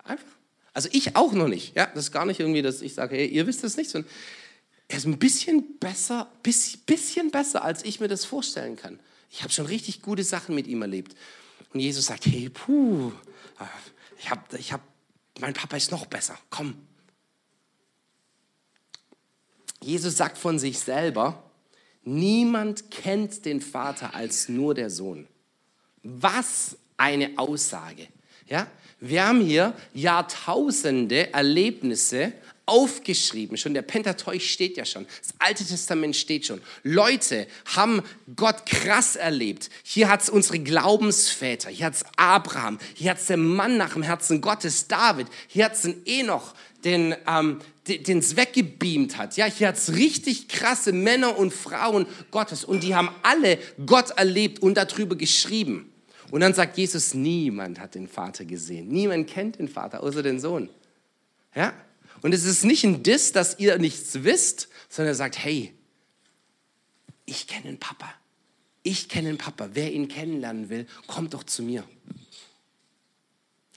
Einfach. 0.04 0.26
Also 0.75 0.88
ich 0.93 1.16
auch 1.16 1.33
noch 1.33 1.49
nicht. 1.49 1.75
Ja, 1.76 1.87
das 1.87 2.07
ist 2.07 2.12
gar 2.12 2.26
nicht 2.26 2.40
irgendwie, 2.40 2.61
dass 2.61 2.83
ich 2.83 2.95
sage, 2.95 3.16
hey, 3.16 3.26
ihr 3.26 3.47
wisst 3.47 3.64
es 3.64 3.76
nicht, 3.76 3.95
er 3.95 4.99
ist 4.99 5.07
ein 5.07 5.19
bisschen 5.19 5.78
besser, 5.78 6.31
bisschen 6.43 7.31
besser, 7.31 7.64
als 7.64 7.85
ich 7.85 8.00
mir 8.00 8.09
das 8.09 8.25
vorstellen 8.25 8.76
kann. 8.76 9.00
Ich 9.31 9.43
habe 9.43 9.52
schon 9.52 9.66
richtig 9.66 10.02
gute 10.02 10.25
Sachen 10.25 10.54
mit 10.54 10.66
ihm 10.66 10.83
erlebt. 10.83 11.16
Und 11.73 11.81
Jesus 11.81 12.07
sagt, 12.07 12.26
hey, 12.26 12.50
puh, 12.50 13.12
ich 14.19 14.31
habe, 14.31 14.59
ich 14.59 14.73
hab, 14.73 14.81
mein 15.40 15.54
Papa 15.54 15.76
ist 15.76 15.90
noch 15.90 16.07
besser, 16.07 16.38
komm. 16.50 16.75
Jesus 19.81 20.16
sagt 20.16 20.38
von 20.38 20.59
sich 20.59 20.78
selber, 20.78 21.50
niemand 22.02 22.90
kennt 22.90 23.45
den 23.45 23.61
Vater 23.61 24.14
als 24.14 24.49
nur 24.49 24.75
der 24.75 24.90
Sohn. 24.90 25.26
Was 26.02 26.76
eine 26.97 27.38
Aussage. 27.38 28.09
Ja? 28.48 28.66
Wir 29.00 29.26
haben 29.26 29.40
hier 29.40 29.74
Jahrtausende 29.92 31.32
Erlebnisse 31.32 32.32
aufgeschrieben. 32.66 33.56
Schon 33.56 33.74
der 33.74 33.82
Pentateuch 33.82 34.50
steht 34.50 34.76
ja 34.76 34.84
schon. 34.84 35.06
Das 35.20 35.34
Alte 35.38 35.64
Testament 35.64 36.16
steht 36.16 36.46
schon. 36.46 36.62
Leute 36.82 37.46
haben 37.76 38.02
Gott 38.34 38.64
krass 38.64 39.16
erlebt. 39.16 39.68
Hier 39.82 40.08
hat 40.08 40.22
es 40.22 40.30
unsere 40.30 40.58
Glaubensväter. 40.58 41.68
Hier 41.68 41.86
hat 41.86 41.94
es 41.96 42.04
Abraham. 42.16 42.78
Hier 42.94 43.10
hat 43.10 43.18
es 43.18 43.26
der 43.26 43.36
Mann 43.36 43.76
nach 43.76 43.92
dem 43.92 44.02
Herzen 44.02 44.40
Gottes, 44.40 44.88
David. 44.88 45.26
Hier 45.48 45.66
hat 45.66 45.74
es 45.74 45.82
den 45.82 46.06
Enoch, 46.06 46.54
den 46.84 47.14
ähm, 47.26 47.60
es 47.86 48.36
weggebeamt 48.36 49.18
hat. 49.18 49.36
Ja, 49.36 49.44
hier 49.44 49.68
hat 49.68 49.76
es 49.76 49.92
richtig 49.94 50.48
krasse 50.48 50.92
Männer 50.92 51.36
und 51.36 51.52
Frauen 51.52 52.06
Gottes 52.30 52.64
und 52.64 52.82
die 52.82 52.94
haben 52.94 53.10
alle 53.22 53.58
Gott 53.84 54.10
erlebt 54.10 54.60
und 54.62 54.76
darüber 54.76 55.16
geschrieben. 55.16 55.90
Und 56.35 56.41
dann 56.41 56.53
sagt 56.53 56.76
Jesus, 56.79 57.14
niemand 57.14 57.79
hat 57.79 57.95
den 57.95 58.09
Vater 58.09 58.45
gesehen. 58.45 58.88
Niemand 58.88 59.31
kennt 59.31 59.61
den 59.61 59.69
Vater 59.69 60.03
außer 60.03 60.21
den 60.21 60.41
Sohn. 60.41 60.69
Ja? 61.55 61.73
Und 62.23 62.35
es 62.35 62.43
ist 62.43 62.64
nicht 62.64 62.83
ein 62.83 63.05
Diss, 63.05 63.31
dass 63.31 63.61
ihr 63.61 63.79
nichts 63.79 64.25
wisst, 64.25 64.67
sondern 64.88 65.12
er 65.12 65.14
sagt, 65.14 65.38
hey, 65.38 65.73
ich 67.25 67.47
kenne 67.47 67.67
den 67.67 67.79
Papa. 67.79 68.12
Ich 68.83 69.09
kenne 69.09 69.29
den 69.29 69.38
Papa. 69.38 69.69
Wer 69.75 69.93
ihn 69.93 70.09
kennenlernen 70.09 70.71
will, 70.71 70.88
kommt 71.07 71.35
doch 71.35 71.45
zu 71.45 71.62
mir. 71.62 71.85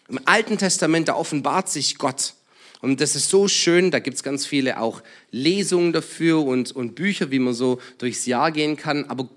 Im 0.07 0.19
Alten 0.25 0.57
Testament, 0.57 1.09
da 1.09 1.13
offenbart 1.13 1.69
sich 1.69 1.99
Gott. 1.99 2.33
Und 2.81 3.01
das 3.01 3.15
ist 3.15 3.29
so 3.29 3.47
schön, 3.47 3.91
da 3.91 3.99
gibt 3.99 4.17
es 4.17 4.23
ganz 4.23 4.47
viele 4.47 4.79
auch 4.79 5.03
Lesungen 5.29 5.93
dafür 5.93 6.43
und, 6.43 6.71
und 6.71 6.95
Bücher, 6.95 7.29
wie 7.29 7.37
man 7.37 7.53
so 7.53 7.79
durchs 7.99 8.25
Jahr 8.25 8.51
gehen 8.51 8.77
kann. 8.77 9.05
Aber 9.11 9.29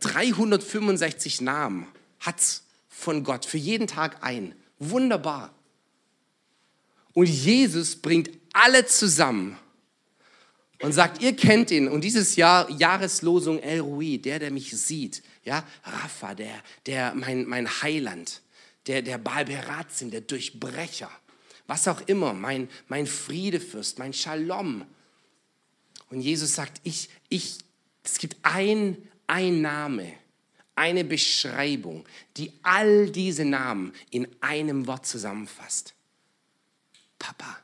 365 0.00 1.40
äh, 1.40 1.44
Namen 1.44 1.86
hat 2.26 2.40
es 2.40 2.64
von 2.88 3.22
Gott, 3.24 3.44
für 3.46 3.58
jeden 3.58 3.86
Tag 3.86 4.22
ein. 4.22 4.54
Wunderbar. 4.78 5.54
Und 7.12 7.28
Jesus 7.28 7.96
bringt 7.96 8.30
alle 8.52 8.84
zusammen 8.84 9.56
und 10.82 10.92
sagt, 10.92 11.22
ihr 11.22 11.34
kennt 11.34 11.70
ihn. 11.70 11.88
Und 11.88 12.02
dieses 12.02 12.36
Jahr, 12.36 12.70
Jahreslosung 12.70 13.58
El 13.60 13.80
Rui, 13.80 14.18
der, 14.18 14.38
der 14.38 14.50
mich 14.50 14.70
sieht. 14.70 15.22
Ja, 15.44 15.66
Rapha, 15.84 16.34
der, 16.34 16.62
der, 16.84 17.14
mein, 17.14 17.46
mein 17.46 17.68
Heiland. 17.82 18.42
Der, 18.86 19.02
der 19.02 19.18
Balberazim, 19.18 20.10
der 20.10 20.20
Durchbrecher. 20.20 21.10
Was 21.66 21.88
auch 21.88 22.02
immer, 22.02 22.34
mein, 22.34 22.68
mein 22.88 23.06
Friedefürst, 23.06 23.98
mein 23.98 24.12
Shalom. 24.12 24.84
Und 26.10 26.20
Jesus 26.20 26.54
sagt, 26.54 26.80
ich, 26.84 27.08
ich, 27.28 27.58
es 28.04 28.18
gibt 28.18 28.36
ein, 28.42 28.96
ein 29.26 29.60
Name, 29.62 30.12
eine 30.76 31.04
Beschreibung, 31.04 32.06
die 32.36 32.52
all 32.62 33.10
diese 33.10 33.44
Namen 33.44 33.92
in 34.10 34.28
einem 34.40 34.86
Wort 34.86 35.06
zusammenfasst. 35.06 35.94
Papa. 37.18 37.58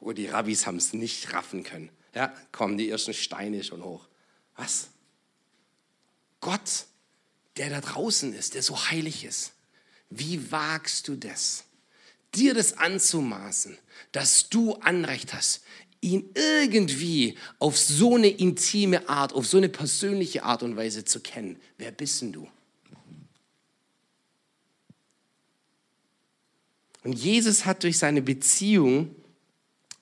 Oh, 0.00 0.12
die 0.12 0.26
Rabbis 0.26 0.66
haben 0.66 0.76
es 0.76 0.92
nicht 0.92 1.32
raffen 1.32 1.62
können. 1.62 1.88
Ja, 2.14 2.34
kommen 2.50 2.76
die 2.76 2.90
ersten 2.90 3.14
Steine 3.14 3.64
schon 3.64 3.82
hoch. 3.82 4.06
Was? 4.56 4.88
Gott, 6.40 6.86
der 7.56 7.70
da 7.70 7.80
draußen 7.80 8.34
ist, 8.34 8.54
der 8.54 8.62
so 8.62 8.90
heilig 8.90 9.24
ist. 9.24 9.52
Wie 10.10 10.50
wagst 10.50 11.08
du 11.08 11.16
das? 11.16 11.64
Dir 12.34 12.52
das 12.52 12.78
anzumaßen, 12.78 13.78
dass 14.10 14.48
du 14.48 14.74
Anrecht 14.76 15.32
hast, 15.34 15.62
ihn 16.02 16.28
irgendwie 16.34 17.38
auf 17.58 17.78
so 17.78 18.16
eine 18.16 18.28
intime 18.28 19.08
Art, 19.08 19.32
auf 19.32 19.46
so 19.46 19.56
eine 19.56 19.68
persönliche 19.68 20.42
Art 20.42 20.62
und 20.62 20.76
Weise 20.76 21.04
zu 21.04 21.20
kennen. 21.20 21.58
Wer 21.78 21.92
bist 21.92 22.20
denn 22.20 22.32
du? 22.32 22.48
Und 27.04 27.14
Jesus 27.14 27.64
hat 27.64 27.84
durch 27.84 27.98
seine 27.98 28.20
Beziehung 28.20 29.14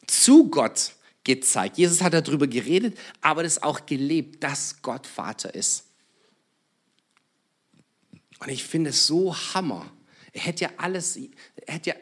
zu 0.07 0.49
Gott 0.49 0.95
gezeigt. 1.23 1.79
Jesus 1.79 2.03
hat 2.03 2.15
darüber 2.15 2.47
geredet, 2.47 2.99
aber 3.21 3.43
das 3.43 3.63
auch 3.63 3.87
gelebt, 3.87 4.43
dass 4.43 4.83
Gott 4.83 5.07
Vater 5.07 5.55
ist. 5.55 5.85
Und 8.39 8.49
ich 8.49 8.65
finde 8.65 8.91
es 8.91 9.07
so 9.07 9.35
Hammer. 9.35 9.91
Er 10.33 10.43
hätte 10.43 10.65
ja 10.65 10.71
alles, 10.79 11.17
er 11.17 11.75
hätte 11.75 11.91
ja, 11.91 11.97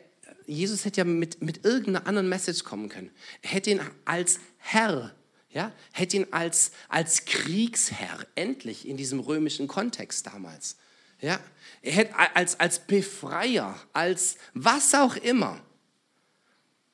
Jesus 0.48 0.84
hätte 0.84 1.02
ja 1.02 1.04
mit, 1.04 1.42
mit 1.42 1.64
irgendeiner 1.64 2.06
anderen 2.06 2.28
Message 2.28 2.64
kommen 2.64 2.88
können. 2.88 3.10
Er 3.42 3.50
hätte 3.50 3.70
ihn 3.70 3.80
als 4.04 4.40
Herr, 4.56 5.14
ja, 5.50 5.72
hätte 5.92 6.16
ihn 6.16 6.26
als, 6.30 6.72
als 6.88 7.26
Kriegsherr, 7.26 8.26
endlich 8.34 8.88
in 8.88 8.96
diesem 8.96 9.20
römischen 9.20 9.68
Kontext 9.68 10.26
damals. 10.26 10.76
Ja, 11.20 11.38
er 11.82 11.92
hätte 11.92 12.14
als, 12.34 12.58
als 12.58 12.80
Befreier, 12.86 13.78
als 13.92 14.36
was 14.54 14.94
auch 14.94 15.16
immer. 15.16 15.60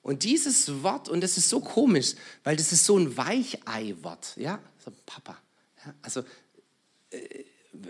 Und 0.03 0.25
dieses 0.25 0.83
Wort, 0.83 1.09
und 1.09 1.23
das 1.23 1.39
ist 1.39 1.49
so 1.49 1.61
komisch, 1.61 2.15
weil 2.43 2.57
das 2.57 2.73
ist 2.73 2.85
so 2.85 2.99
ein 2.99 3.17
Weichei-Wort, 3.17 4.37
ja, 4.37 4.59
so 4.85 4.93
Papa. 5.07 5.39
Ja? 5.85 5.95
Also, 6.03 6.25
äh, 7.11 7.45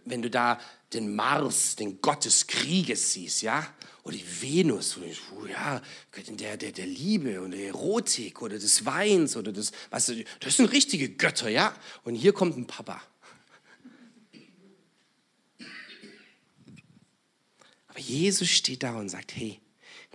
wenn 0.04 0.22
du 0.22 0.30
da 0.30 0.60
den 0.92 1.14
Mars, 1.14 1.76
den 1.76 2.00
Gott 2.00 2.24
des 2.24 2.46
Krieges 2.46 3.12
siehst, 3.12 3.42
ja, 3.42 3.66
oder 4.04 4.16
die 4.16 4.42
Venus, 4.42 4.98
oh 4.98 5.46
ja, 5.46 5.80
der, 6.28 6.56
der, 6.56 6.72
der 6.72 6.86
Liebe 6.86 7.40
und 7.40 7.52
der 7.52 7.68
Erotik 7.68 8.42
oder 8.42 8.58
des 8.58 8.84
Weins 8.84 9.36
oder 9.36 9.52
des, 9.52 9.72
weißt 9.90 10.08
du, 10.10 10.24
das 10.40 10.56
sind 10.56 10.70
richtige 10.72 11.08
Götter, 11.08 11.48
ja. 11.48 11.74
Und 12.04 12.14
hier 12.14 12.32
kommt 12.32 12.56
ein 12.56 12.66
Papa. 12.66 13.02
Aber 17.88 17.98
Jesus 17.98 18.48
steht 18.50 18.82
da 18.82 18.96
und 18.98 19.08
sagt, 19.08 19.34
hey, 19.36 19.60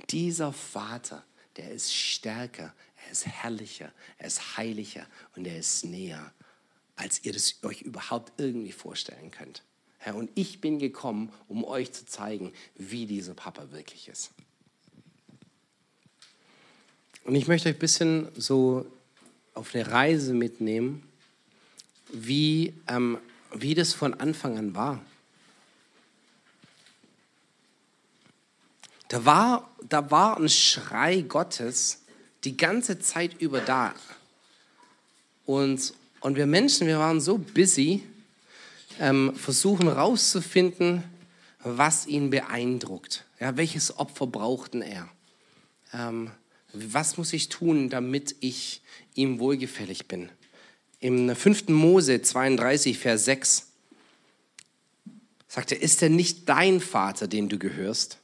dieser 0.10 0.54
Vater, 0.54 1.26
der 1.56 1.72
ist 1.72 1.94
stärker, 1.94 2.76
er 3.06 3.12
ist 3.12 3.26
herrlicher, 3.26 3.92
er 4.18 4.28
ist 4.28 4.58
heiliger 4.58 5.08
und 5.36 5.48
er 5.48 5.58
ist 5.58 5.86
näher, 5.86 6.34
als 7.00 7.24
ihr 7.24 7.32
das 7.32 7.56
euch 7.63 7.82
überhaupt 7.82 8.34
irgendwie 8.38 8.74
vorstellen 8.74 9.32
könnt. 9.32 9.63
Und 10.13 10.29
ich 10.36 10.60
bin 10.60 10.79
gekommen, 10.79 11.32
um 11.48 11.63
euch 11.63 11.91
zu 11.94 12.06
zeigen, 12.06 12.51
wie 12.75 13.06
dieser 13.06 13.34
Papa 13.34 13.72
wirklich 13.72 14.10
ist. 14.10 14.32
Und 17.24 17.36
ich 17.36 17.48
möchte 17.48 17.70
euch 17.70 17.75
ein 17.75 17.79
bisschen 17.79 18.27
so 18.36 18.86
auf 19.53 19.74
eine 19.74 19.89
Reise 19.89 20.34
mitnehmen, 20.34 21.08
wie, 22.12 22.74
ähm, 22.88 23.18
wie 23.53 23.75
das 23.75 23.94
von 23.94 24.13
Anfang 24.13 24.58
an 24.58 24.75
war. 24.75 25.01
Da 29.08 29.25
war, 29.25 29.74
da 29.88 30.12
war 30.12 30.38
ein 30.38 30.50
Schrei 30.50 31.22
Gottes 31.22 32.03
die 32.44 32.58
ganze 32.58 33.00
Zeit 33.00 33.39
über 33.41 33.62
da. 33.62 33.94
Und, 35.46 35.94
und 36.22 36.36
wir 36.36 36.46
Menschen, 36.46 36.88
wir 36.88 37.00
waren 37.00 37.22
so 37.22 37.38
busy, 37.38 38.04
ähm, 39.00 39.36
versuchen 39.36 39.88
herauszufinden, 39.88 41.04
was 41.64 42.08
ihn 42.08 42.30
beeindruckt. 42.30 43.26
Ja, 43.40 43.58
welches 43.58 43.98
Opfer 43.98 44.28
brauchten 44.28 44.82
er? 44.82 45.10
Ähm, 45.94 46.32
was 46.74 47.18
muss 47.18 47.34
ich 47.34 47.50
tun, 47.50 47.90
damit 47.90 48.36
ich 48.42 48.82
ihm 49.16 49.40
wohlgefällig 49.40 50.08
bin? 50.08 50.30
Im 51.00 51.34
5. 51.36 51.70
Mose 51.70 52.22
32, 52.22 52.98
Vers 52.98 53.26
6 53.26 53.68
sagt 55.48 55.72
er, 55.72 55.82
ist 55.82 56.02
er 56.04 56.10
nicht 56.10 56.48
dein 56.48 56.80
Vater, 56.82 57.28
den 57.28 57.50
du 57.50 57.58
gehörst? 57.58 58.18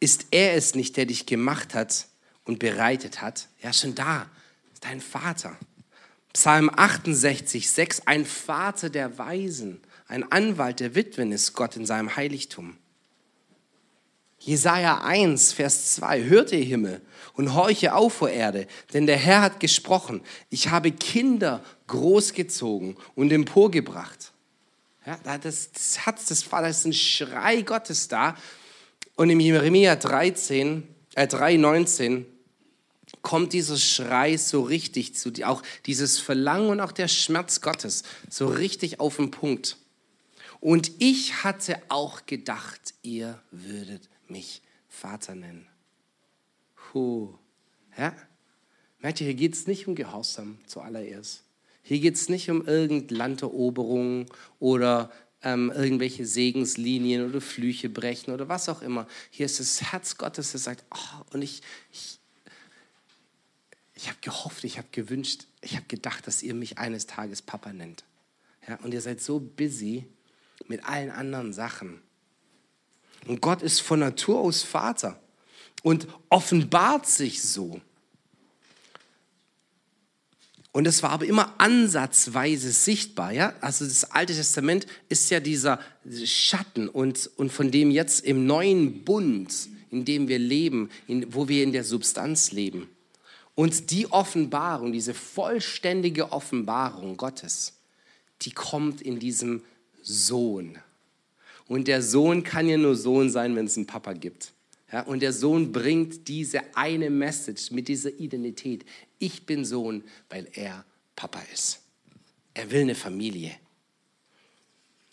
Ist 0.00 0.26
er 0.30 0.54
es 0.54 0.74
nicht, 0.74 0.96
der 0.96 1.06
dich 1.06 1.26
gemacht 1.26 1.74
hat 1.74 2.06
und 2.44 2.58
bereitet 2.58 3.20
hat? 3.20 3.48
Ja, 3.62 3.72
schon 3.72 3.94
da, 3.94 4.28
dein 4.80 5.00
Vater. 5.00 5.56
Psalm 6.32 6.70
68, 6.74 7.70
6, 7.70 8.06
ein 8.06 8.24
Vater 8.24 8.88
der 8.88 9.18
Weisen, 9.18 9.80
ein 10.08 10.30
Anwalt 10.30 10.80
der 10.80 10.94
Witwen 10.94 11.32
ist 11.32 11.52
Gott 11.52 11.76
in 11.76 11.86
seinem 11.86 12.16
Heiligtum. 12.16 12.76
Jesaja 14.38 15.02
1, 15.04 15.52
Vers 15.52 15.94
2, 15.94 16.24
hört 16.24 16.52
ihr 16.52 16.64
Himmel 16.64 17.00
und 17.34 17.54
horche 17.54 17.94
auf 17.94 18.14
vor 18.14 18.30
Erde, 18.30 18.66
denn 18.92 19.06
der 19.06 19.16
Herr 19.16 19.42
hat 19.42 19.60
gesprochen, 19.60 20.20
ich 20.50 20.70
habe 20.70 20.90
Kinder 20.90 21.62
großgezogen 21.86 22.96
und 23.14 23.30
emporgebracht. 23.30 24.32
Ja, 25.06 25.38
das, 25.38 25.70
Herz 26.04 26.26
des 26.26 26.42
Vaters 26.42 26.78
ist 26.78 26.86
ein 26.86 26.92
Schrei 26.92 27.62
Gottes 27.62 28.08
da 28.08 28.36
und 29.16 29.30
im 29.30 29.38
Jeremia 29.38 29.96
13, 29.96 30.88
äh 31.14 31.26
3, 31.26 31.56
19 31.56 32.26
kommt 33.22 33.52
dieser 33.52 33.78
Schrei 33.78 34.36
so 34.36 34.62
richtig 34.62 35.14
zu, 35.14 35.32
auch 35.44 35.62
dieses 35.86 36.18
Verlangen 36.18 36.68
und 36.68 36.80
auch 36.80 36.92
der 36.92 37.08
Schmerz 37.08 37.60
Gottes 37.60 38.02
so 38.28 38.46
richtig 38.46 39.00
auf 39.00 39.16
den 39.16 39.30
Punkt. 39.30 39.76
Und 40.60 40.92
ich 40.98 41.42
hatte 41.42 41.80
auch 41.88 42.26
gedacht, 42.26 42.94
ihr 43.02 43.40
würdet 43.50 44.08
mich 44.28 44.62
Vater 44.88 45.34
nennen. 45.34 45.66
Puh. 46.76 47.34
Ja? 47.96 48.14
Merkt 49.00 49.20
ihr, 49.20 49.26
hier 49.26 49.34
geht 49.34 49.54
es 49.54 49.66
nicht 49.66 49.88
um 49.88 49.94
Gehorsam 49.94 50.58
zuallererst. 50.66 51.42
Hier 51.82 51.98
geht 51.98 52.14
es 52.14 52.28
nicht 52.28 52.48
um 52.50 52.66
irgendeine 52.66 53.18
Landeroberung 53.18 54.26
oder 54.60 55.10
ähm, 55.42 55.72
irgendwelche 55.74 56.24
Segenslinien 56.24 57.28
oder 57.28 57.40
Flüche 57.40 57.88
brechen 57.88 58.32
oder 58.32 58.48
was 58.48 58.68
auch 58.68 58.82
immer. 58.82 59.08
Hier 59.30 59.46
ist 59.46 59.58
das 59.58 59.82
Herz 59.90 60.16
Gottes, 60.16 60.52
das 60.52 60.64
sagt, 60.64 60.84
oh, 60.94 61.34
und 61.34 61.42
ich, 61.42 61.62
ich, 61.92 62.20
ich 64.02 64.08
habe 64.08 64.18
gehofft, 64.20 64.64
ich 64.64 64.78
habe 64.78 64.88
gewünscht, 64.90 65.46
ich 65.60 65.76
habe 65.76 65.86
gedacht, 65.86 66.26
dass 66.26 66.42
ihr 66.42 66.54
mich 66.54 66.76
eines 66.76 67.06
Tages 67.06 67.40
Papa 67.40 67.72
nennt. 67.72 68.02
Ja, 68.66 68.74
und 68.82 68.92
ihr 68.92 69.00
seid 69.00 69.20
so 69.20 69.38
busy 69.38 70.06
mit 70.66 70.84
allen 70.84 71.10
anderen 71.10 71.52
Sachen. 71.52 72.02
Und 73.28 73.40
Gott 73.40 73.62
ist 73.62 73.80
von 73.80 74.00
Natur 74.00 74.40
aus 74.40 74.64
Vater 74.64 75.20
und 75.84 76.08
offenbart 76.30 77.06
sich 77.06 77.42
so. 77.42 77.80
Und 80.72 80.88
es 80.88 81.04
war 81.04 81.10
aber 81.10 81.26
immer 81.26 81.54
ansatzweise 81.58 82.72
sichtbar. 82.72 83.30
Ja? 83.30 83.54
Also 83.60 83.84
das 83.84 84.10
Alte 84.10 84.34
Testament 84.34 84.88
ist 85.10 85.30
ja 85.30 85.38
dieser 85.38 85.78
Schatten 86.24 86.88
und, 86.88 87.30
und 87.36 87.52
von 87.52 87.70
dem 87.70 87.92
jetzt 87.92 88.24
im 88.24 88.46
neuen 88.46 89.04
Bund, 89.04 89.68
in 89.92 90.04
dem 90.04 90.26
wir 90.26 90.40
leben, 90.40 90.90
in, 91.06 91.32
wo 91.32 91.46
wir 91.46 91.62
in 91.62 91.70
der 91.70 91.84
Substanz 91.84 92.50
leben. 92.50 92.88
Und 93.54 93.90
die 93.90 94.10
Offenbarung, 94.10 94.92
diese 94.92 95.14
vollständige 95.14 96.32
Offenbarung 96.32 97.16
Gottes, 97.16 97.74
die 98.42 98.52
kommt 98.52 99.02
in 99.02 99.18
diesem 99.18 99.62
Sohn. 100.02 100.78
Und 101.68 101.88
der 101.88 102.02
Sohn 102.02 102.42
kann 102.42 102.68
ja 102.68 102.76
nur 102.76 102.96
Sohn 102.96 103.30
sein, 103.30 103.54
wenn 103.56 103.66
es 103.66 103.76
einen 103.76 103.86
Papa 103.86 104.14
gibt. 104.14 104.52
Ja, 104.90 105.02
und 105.02 105.20
der 105.20 105.32
Sohn 105.32 105.72
bringt 105.72 106.28
diese 106.28 106.60
eine 106.74 107.08
Message 107.08 107.70
mit 107.70 107.88
dieser 107.88 108.10
Identität. 108.10 108.84
Ich 109.18 109.46
bin 109.46 109.64
Sohn, 109.64 110.04
weil 110.28 110.48
er 110.52 110.84
Papa 111.16 111.40
ist. 111.52 111.80
Er 112.52 112.70
will 112.70 112.82
eine 112.82 112.94
Familie. 112.94 113.52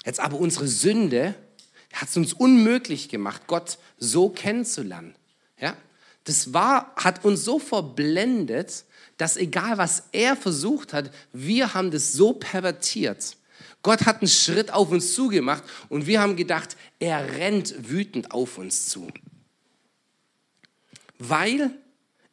Jetzt 0.05 0.19
aber 0.19 0.37
unsere 0.37 0.67
Sünde 0.67 1.35
hat 1.93 2.09
es 2.09 2.17
uns 2.17 2.33
unmöglich 2.33 3.09
gemacht, 3.09 3.43
Gott 3.47 3.77
so 3.97 4.29
kennenzulernen. 4.29 5.15
Ja? 5.59 5.77
Das 6.29 6.53
war, 6.53 6.93
hat 6.95 7.25
uns 7.25 7.43
so 7.43 7.57
verblendet, 7.57 8.85
dass 9.17 9.35
egal 9.35 9.79
was 9.79 10.03
er 10.11 10.35
versucht 10.35 10.93
hat, 10.93 11.09
wir 11.33 11.73
haben 11.73 11.89
das 11.89 12.13
so 12.13 12.33
pervertiert. 12.33 13.35
Gott 13.81 14.05
hat 14.05 14.21
einen 14.21 14.27
Schritt 14.27 14.71
auf 14.71 14.91
uns 14.91 15.15
zugemacht 15.15 15.63
und 15.89 16.05
wir 16.05 16.21
haben 16.21 16.35
gedacht, 16.35 16.77
er 16.99 17.33
rennt 17.37 17.89
wütend 17.89 18.29
auf 18.29 18.59
uns 18.59 18.89
zu. 18.89 19.07
Weil 21.17 21.71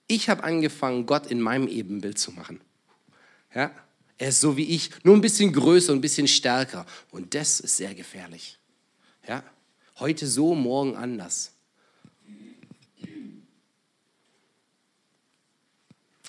ich 0.08 0.28
habe 0.28 0.44
angefangen, 0.44 1.06
Gott 1.06 1.28
in 1.28 1.40
meinem 1.40 1.66
Ebenbild 1.66 2.18
zu 2.18 2.32
machen. 2.32 2.60
Ja? 3.54 3.70
Er 4.18 4.28
ist 4.28 4.42
so 4.42 4.58
wie 4.58 4.74
ich, 4.74 4.90
nur 5.04 5.14
ein 5.14 5.22
bisschen 5.22 5.54
größer, 5.54 5.94
ein 5.94 6.02
bisschen 6.02 6.28
stärker. 6.28 6.84
Und 7.12 7.34
das 7.34 7.60
ist 7.60 7.78
sehr 7.78 7.94
gefährlich. 7.94 8.58
Ja? 9.26 9.42
Heute 9.98 10.26
so, 10.26 10.54
morgen 10.54 10.96
anders. 10.96 11.55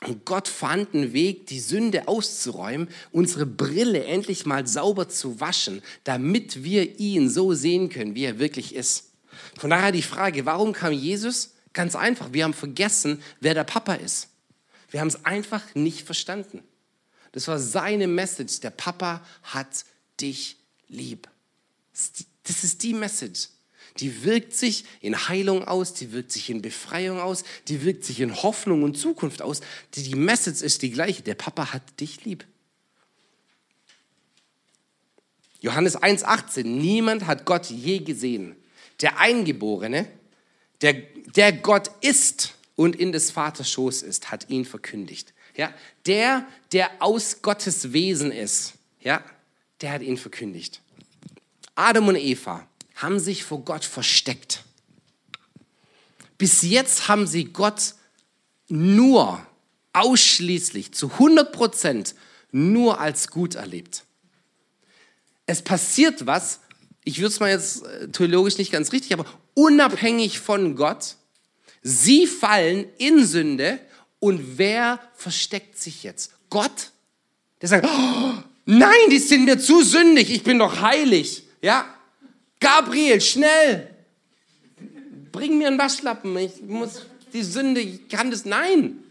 Und 0.06 0.26
Gott 0.26 0.48
fand 0.48 0.94
einen 0.94 1.12
Weg, 1.14 1.48
die 1.48 1.60
Sünde 1.60 2.08
auszuräumen, 2.08 2.88
unsere 3.12 3.48
Brille 3.48 4.04
endlich 4.04 4.46
mal 4.46 4.68
sauber 4.68 5.10
zu 5.10 5.40
waschen, 5.40 5.82
damit 6.04 6.64
wir 6.64 7.00
ihn 7.00 7.30
so 7.30 7.54
sehen 7.54 7.90
können, 7.90 8.14
wie 8.14 8.26
er 8.26 8.38
wirklich 8.38 8.76
ist. 8.76 9.12
Von 9.58 9.72
daher 9.72 9.92
die 9.92 10.04
Frage, 10.04 10.46
warum 10.46 10.74
kam 10.74 10.94
Jesus? 10.94 11.56
Ganz 11.74 11.96
einfach, 11.96 12.32
wir 12.32 12.44
haben 12.44 12.54
vergessen, 12.54 13.22
wer 13.40 13.56
der 13.56 13.64
Papa 13.64 13.96
ist. 13.96 14.30
Wir 14.90 15.00
haben 15.00 15.08
es 15.08 15.26
einfach 15.26 15.64
nicht 15.74 16.06
verstanden. 16.06 16.64
Das 17.32 17.48
war 17.48 17.60
seine 17.60 18.08
Message. 18.08 18.60
Der 18.62 18.70
Papa 18.70 19.26
hat 19.44 19.86
dich 20.22 20.58
lieb. 20.88 21.28
Das 22.44 22.64
ist 22.64 22.84
die 22.84 22.94
Message. 22.94 23.50
Die 24.00 24.24
wirkt 24.24 24.54
sich 24.54 24.86
in 25.02 25.28
Heilung 25.28 25.64
aus, 25.64 25.94
die 25.94 26.12
wirkt 26.12 26.32
sich 26.32 26.50
in 26.50 26.62
Befreiung 26.62 27.20
aus, 27.20 27.44
die 27.68 27.84
wirkt 27.84 28.04
sich 28.04 28.20
in 28.20 28.36
Hoffnung 28.36 28.84
und 28.84 28.98
Zukunft 28.98 29.42
aus. 29.42 29.62
Die, 29.96 30.16
Message 30.16 30.62
ist 30.62 30.82
die 30.82 30.92
gleiche. 30.92 31.24
Der 31.24 31.36
Papa 31.36 31.74
hat 31.74 32.00
dich 32.00 32.26
lieb. 32.26 32.46
Johannes 35.60 35.98
1,18. 35.98 36.64
Niemand 36.64 37.26
hat 37.26 37.46
Gott 37.46 37.68
je 37.68 38.00
gesehen. 38.00 38.56
Der 39.02 39.20
Eingeborene, 39.20 40.08
der, 40.82 40.94
der 41.36 41.52
Gott 41.52 41.92
ist 42.02 42.54
und 42.76 42.96
in 42.96 43.12
des 43.12 43.32
Vaters 43.32 43.72
Schoß 43.72 44.04
ist, 44.04 44.32
hat 44.32 44.50
ihn 44.50 44.66
verkündigt. 44.66 45.34
Ja, 45.56 45.74
der, 46.06 46.48
der 46.72 46.92
aus 47.00 47.42
Gottes 47.42 47.92
Wesen 47.92 48.32
ist, 48.32 48.74
ja, 49.02 49.24
der 49.82 49.92
hat 49.92 50.02
ihn 50.04 50.18
verkündigt. 50.18 50.82
Adam 51.76 52.08
und 52.08 52.16
Eva 52.16 52.68
haben 52.98 53.20
sich 53.20 53.44
vor 53.44 53.62
Gott 53.64 53.86
versteckt. 53.86 54.64
Bis 56.38 56.62
jetzt 56.64 57.08
haben 57.08 57.26
sie 57.26 57.46
Gott 57.46 57.94
nur 58.68 59.46
ausschließlich 59.94 60.94
zu 60.94 61.12
100 61.14 61.52
Prozent 61.52 62.16
nur 62.52 63.00
als 63.00 63.30
gut 63.30 63.56
erlebt. 63.56 64.04
Es 65.46 65.62
passiert 65.62 66.26
was, 66.26 66.60
ich 67.04 67.20
würde 67.20 67.30
es 67.30 67.40
mal 67.40 67.50
jetzt 67.50 67.84
äh, 67.86 68.10
theologisch 68.10 68.58
nicht 68.58 68.72
ganz 68.72 68.92
richtig, 68.92 69.14
aber 69.14 69.26
unabhängig 69.54 70.40
von 70.40 70.76
Gott, 70.76 71.16
sie 71.82 72.28
fallen 72.28 72.86
in 72.98 73.26
Sünde 73.26 73.80
und 74.20 74.58
wer 74.58 75.00
versteckt 75.16 75.78
sich 75.78 76.04
jetzt? 76.04 76.34
Gott? 76.50 76.92
Der 77.62 77.70
sagt, 77.70 77.88
oh, 77.88 78.34
nein, 78.66 79.10
die 79.10 79.20
sind 79.20 79.46
mir 79.46 79.60
zu 79.60 79.84
sündig, 79.84 80.30
ich 80.30 80.44
bin 80.44 80.60
doch 80.60 80.82
heilig. 80.82 81.44
Ja, 81.62 81.86
Gabriel, 82.60 83.22
schnell! 83.22 83.94
Bring 85.32 85.58
mir 85.58 85.68
einen 85.68 85.78
Waschlappen. 85.78 86.36
Ich 86.38 86.62
muss 86.62 87.06
die 87.34 87.44
Sünde, 87.44 87.82
ich 87.82 88.08
kann 88.10 88.32
das. 88.32 88.46
Nein! 88.46 89.04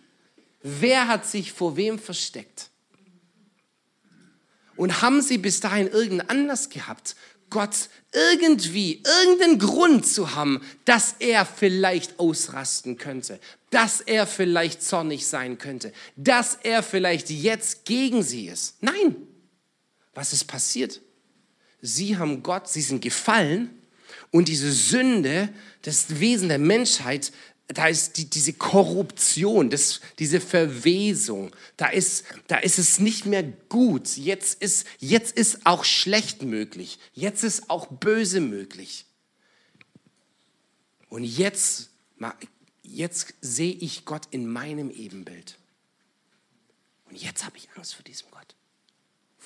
Wer 0.63 1.07
hat 1.07 1.27
sich 1.27 1.53
vor 1.53 1.77
wem 1.77 1.99
versteckt? 1.99 2.71
Und 4.75 5.01
haben 5.01 5.23
sie 5.23 5.39
bis 5.39 5.61
dahin 5.61 5.87
irgendeinen 5.87 6.29
Anlass 6.29 6.69
gehabt, 6.69 7.15
Gott 7.49 7.89
irgendwie, 8.13 9.03
irgendeinen 9.05 9.59
Grund 9.59 10.07
zu 10.07 10.35
haben, 10.35 10.61
dass 10.85 11.15
er 11.21 11.47
vielleicht 11.47 12.19
ausrasten 12.19 12.99
könnte, 12.99 13.39
dass 13.71 14.01
er 14.01 14.27
vielleicht 14.27 14.83
zornig 14.83 15.27
sein 15.27 15.59
könnte, 15.59 15.93
dass 16.17 16.59
er 16.63 16.83
vielleicht 16.83 17.31
jetzt 17.31 17.85
gegen 17.85 18.23
sie 18.23 18.49
ist? 18.49 18.83
Nein! 18.83 19.17
Was 20.15 20.33
ist 20.33 20.45
passiert? 20.45 21.01
Sie 21.87 22.19
haben 22.19 22.43
Gott, 22.43 22.69
sie 22.69 22.83
sind 22.83 23.01
gefallen 23.01 23.71
und 24.31 24.49
diese 24.49 24.73
Sünde, 24.73 25.49
das 25.83 26.21
Wesen 26.21 26.49
der 26.49 26.59
Menschheit, 26.59 27.33
da 27.69 27.89
ist 27.89 28.17
die, 28.17 28.31
diese 28.31 28.53
Korruption, 28.53 29.71
das, 29.71 30.01
diese 30.19 30.41
Verwesung, 30.41 31.55
da 31.77 31.87
ist, 31.87 32.25
da 32.47 32.59
ist 32.59 32.79
es 32.79 33.01
nicht 33.01 33.27
mehr 33.27 33.43
gut. 33.43 34.17
Jetzt 34.17 34.63
ist, 34.63 34.87
jetzt 34.99 35.37
ist 35.37 35.67
auch 35.67 35.85
schlecht 35.85 36.43
möglich. 36.43 36.99
Jetzt 37.13 37.43
ist 37.43 37.69
auch 37.71 37.87
böse 37.87 38.41
möglich. 38.41 39.07
Und 41.09 41.25
jetzt, 41.25 41.91
jetzt 42.83 43.35
sehe 43.41 43.73
ich 43.73 44.05
Gott 44.05 44.29
in 44.31 44.47
meinem 44.49 44.91
Ebenbild. 44.91 45.59
Und 47.09 47.21
jetzt 47.21 47.45
habe 47.45 47.57
ich 47.57 47.69
Angst 47.77 47.95
vor 47.95 48.05
diesem 48.05 48.31
Gott. 48.31 48.56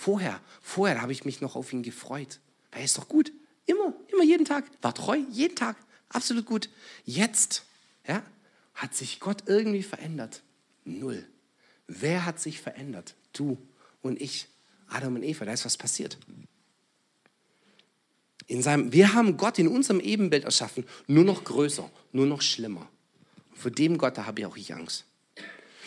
Vorher, 0.01 0.41
vorher 0.63 1.03
habe 1.03 1.13
ich 1.13 1.27
mich 1.27 1.43
noch 1.43 1.57
auf 1.57 1.75
ihn 1.75 1.83
gefreut. 1.83 2.41
Er 2.71 2.83
ist 2.83 2.97
doch 2.97 3.07
gut. 3.07 3.33
Immer, 3.67 3.93
immer 4.11 4.25
jeden 4.25 4.47
Tag. 4.47 4.65
War 4.81 4.95
treu, 4.95 5.19
jeden 5.31 5.57
Tag. 5.57 5.77
Absolut 6.09 6.47
gut. 6.47 6.71
Jetzt, 7.05 7.67
ja, 8.09 8.23
hat 8.73 8.95
sich 8.95 9.21
Gott 9.21 9.43
irgendwie 9.45 9.83
verändert. 9.83 10.41
Null. 10.87 11.29
Wer 11.87 12.25
hat 12.25 12.41
sich 12.41 12.63
verändert? 12.63 13.15
Du 13.35 13.59
und 14.01 14.19
ich. 14.23 14.49
Adam 14.89 15.17
und 15.17 15.23
Eva, 15.23 15.45
da 15.45 15.53
ist 15.53 15.67
was 15.67 15.77
passiert. 15.77 16.17
In 18.47 18.63
seinem, 18.63 18.95
wir 18.95 19.13
haben 19.13 19.37
Gott 19.37 19.59
in 19.59 19.69
unserem 19.69 20.01
Ebenbild 20.01 20.45
erschaffen, 20.45 20.87
nur 21.09 21.25
noch 21.25 21.45
größer, 21.45 21.91
nur 22.13 22.25
noch 22.25 22.41
schlimmer. 22.41 22.89
Vor 23.53 23.71
dem 23.71 23.99
Gott, 23.99 24.17
da 24.17 24.25
habe 24.25 24.41
ich 24.41 24.47
auch 24.47 24.57
ich 24.57 24.73
Angst. 24.73 25.05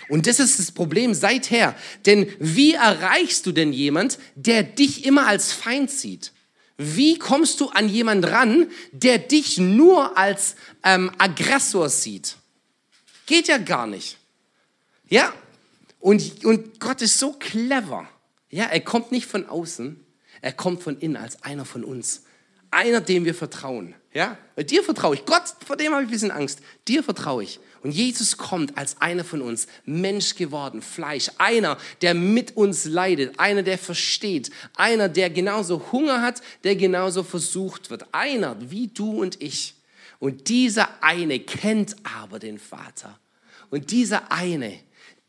Und 0.09 0.27
das 0.27 0.39
ist 0.39 0.59
das 0.59 0.71
Problem 0.71 1.13
seither. 1.13 1.75
Denn 2.05 2.31
wie 2.39 2.73
erreichst 2.73 3.45
du 3.45 3.51
denn 3.51 3.73
jemand, 3.73 4.19
der 4.35 4.63
dich 4.63 5.05
immer 5.05 5.27
als 5.27 5.51
Feind 5.51 5.91
sieht? 5.91 6.31
Wie 6.77 7.17
kommst 7.19 7.59
du 7.59 7.69
an 7.69 7.87
jemand 7.87 8.25
ran, 8.25 8.67
der 8.91 9.19
dich 9.19 9.57
nur 9.57 10.17
als 10.17 10.55
ähm, 10.83 11.11
Aggressor 11.17 11.89
sieht? 11.89 12.37
Geht 13.25 13.47
ja 13.47 13.57
gar 13.57 13.87
nicht. 13.87 14.17
Ja? 15.07 15.33
Und, 15.99 16.43
und 16.43 16.79
Gott 16.79 17.01
ist 17.01 17.19
so 17.19 17.33
clever. 17.33 18.09
Ja, 18.49 18.65
er 18.65 18.81
kommt 18.81 19.11
nicht 19.11 19.25
von 19.25 19.47
außen, 19.47 19.99
er 20.41 20.51
kommt 20.51 20.83
von 20.83 20.99
innen 20.99 21.15
als 21.15 21.41
einer 21.43 21.65
von 21.65 21.83
uns. 21.83 22.23
Einer, 22.73 23.01
dem 23.01 23.25
wir 23.25 23.35
vertrauen. 23.35 23.95
Ja? 24.13 24.37
Dir 24.57 24.83
vertraue 24.83 25.15
ich. 25.15 25.25
Gott, 25.25 25.43
vor 25.65 25.75
dem 25.75 25.93
habe 25.93 26.03
ich 26.03 26.09
ein 26.09 26.11
bisschen 26.11 26.31
Angst. 26.31 26.59
Dir 26.87 27.03
vertraue 27.03 27.43
ich. 27.43 27.59
Und 27.83 27.91
Jesus 27.91 28.37
kommt 28.37 28.77
als 28.77 29.01
einer 29.01 29.25
von 29.25 29.41
uns, 29.41 29.67
Mensch 29.85 30.35
geworden, 30.35 30.81
Fleisch, 30.81 31.29
einer, 31.37 31.77
der 32.01 32.13
mit 32.13 32.55
uns 32.55 32.85
leidet, 32.85 33.39
einer, 33.39 33.61
der 33.61 33.77
versteht, 33.77 34.51
einer, 34.77 35.09
der 35.09 35.29
genauso 35.29 35.91
Hunger 35.91 36.21
hat, 36.21 36.41
der 36.63 36.77
genauso 36.77 37.23
versucht 37.23 37.89
wird, 37.89 38.05
einer 38.13 38.55
wie 38.59 38.87
du 38.87 39.21
und 39.21 39.41
ich. 39.41 39.75
Und 40.19 40.47
dieser 40.47 41.03
eine 41.03 41.39
kennt 41.41 41.97
aber 42.03 42.39
den 42.39 42.57
Vater. 42.57 43.19
Und 43.69 43.91
dieser 43.91 44.31
eine, 44.31 44.79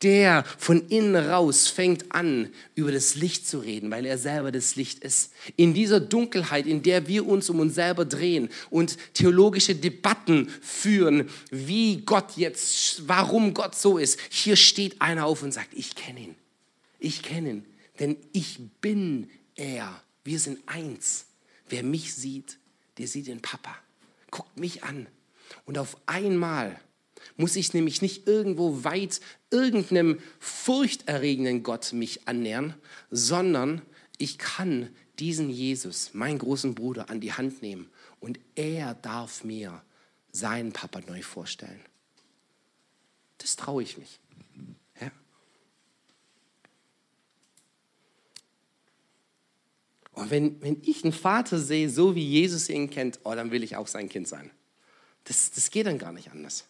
der 0.02 0.44
von 0.58 0.86
innen 0.88 1.16
raus 1.16 1.68
fängt 1.68 2.12
an, 2.12 2.50
über 2.74 2.92
das 2.92 3.14
Licht 3.14 3.48
zu 3.48 3.58
reden, 3.58 3.90
weil 3.90 4.04
er 4.04 4.18
selber 4.18 4.52
das 4.52 4.76
Licht 4.76 4.98
ist. 4.98 5.32
In 5.56 5.72
dieser 5.72 6.00
Dunkelheit, 6.00 6.66
in 6.66 6.82
der 6.82 7.08
wir 7.08 7.26
uns 7.26 7.48
um 7.48 7.60
uns 7.60 7.74
selber 7.74 8.04
drehen 8.04 8.50
und 8.70 8.98
theologische 9.14 9.74
Debatten 9.74 10.48
führen, 10.60 11.30
wie 11.50 12.02
Gott 12.02 12.36
jetzt, 12.36 13.08
warum 13.08 13.54
Gott 13.54 13.74
so 13.74 13.98
ist, 13.98 14.18
hier 14.30 14.56
steht 14.56 15.00
einer 15.00 15.26
auf 15.26 15.42
und 15.42 15.52
sagt, 15.52 15.72
ich 15.72 15.94
kenne 15.94 16.20
ihn. 16.20 16.34
Ich 16.98 17.22
kenne 17.22 17.50
ihn, 17.50 17.64
denn 17.98 18.16
ich 18.32 18.58
bin 18.80 19.30
er. 19.56 20.02
Wir 20.24 20.38
sind 20.38 20.58
eins. 20.66 21.26
Wer 21.68 21.82
mich 21.82 22.14
sieht, 22.14 22.58
der 22.98 23.08
sieht 23.08 23.26
den 23.26 23.40
Papa. 23.40 23.74
Guckt 24.30 24.58
mich 24.58 24.84
an. 24.84 25.06
Und 25.66 25.78
auf 25.78 25.96
einmal 26.06 26.78
muss 27.36 27.56
ich 27.56 27.74
nämlich 27.74 28.02
nicht 28.02 28.26
irgendwo 28.26 28.84
weit 28.84 29.20
irgendeinem 29.50 30.20
furchterregenden 30.38 31.62
Gott 31.62 31.92
mich 31.92 32.26
annähern, 32.28 32.74
sondern 33.10 33.82
ich 34.18 34.38
kann 34.38 34.90
diesen 35.18 35.50
Jesus, 35.50 36.14
meinen 36.14 36.38
großen 36.38 36.74
Bruder, 36.74 37.10
an 37.10 37.20
die 37.20 37.32
Hand 37.32 37.62
nehmen 37.62 37.88
Und 38.20 38.40
er 38.54 38.94
darf 38.94 39.44
mir 39.44 39.82
seinen 40.32 40.72
Papa 40.72 41.00
neu 41.06 41.22
vorstellen. 41.22 41.80
Das 43.38 43.56
traue 43.56 43.82
ich 43.82 43.98
mich. 43.98 44.18
Ja? 45.00 45.10
Und 50.12 50.30
wenn, 50.30 50.60
wenn 50.62 50.82
ich 50.82 51.04
einen 51.04 51.12
Vater 51.12 51.58
sehe, 51.58 51.90
so 51.90 52.14
wie 52.14 52.26
Jesus 52.26 52.68
ihn 52.68 52.90
kennt, 52.90 53.20
oh, 53.24 53.34
dann 53.34 53.50
will 53.50 53.62
ich 53.62 53.76
auch 53.76 53.86
sein 53.86 54.08
Kind 54.08 54.26
sein. 54.26 54.50
Das, 55.24 55.50
das 55.52 55.70
geht 55.70 55.86
dann 55.86 55.98
gar 55.98 56.12
nicht 56.12 56.30
anders. 56.30 56.64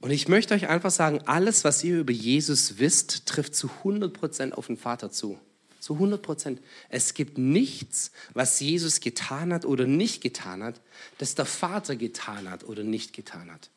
Und 0.00 0.10
ich 0.10 0.28
möchte 0.28 0.54
euch 0.54 0.68
einfach 0.68 0.90
sagen, 0.90 1.20
alles, 1.26 1.64
was 1.64 1.82
ihr 1.82 1.98
über 1.98 2.12
Jesus 2.12 2.78
wisst, 2.78 3.26
trifft 3.26 3.54
zu 3.54 3.70
100% 3.84 4.52
auf 4.52 4.66
den 4.66 4.76
Vater 4.76 5.10
zu. 5.10 5.38
Zu 5.80 5.94
100%. 5.94 6.58
Es 6.88 7.14
gibt 7.14 7.38
nichts, 7.38 8.10
was 8.34 8.60
Jesus 8.60 9.00
getan 9.00 9.52
hat 9.52 9.64
oder 9.64 9.86
nicht 9.86 10.22
getan 10.22 10.62
hat, 10.62 10.80
das 11.18 11.34
der 11.34 11.46
Vater 11.46 11.96
getan 11.96 12.50
hat 12.50 12.64
oder 12.64 12.82
nicht 12.82 13.12
getan 13.12 13.50
hat. 13.50 13.70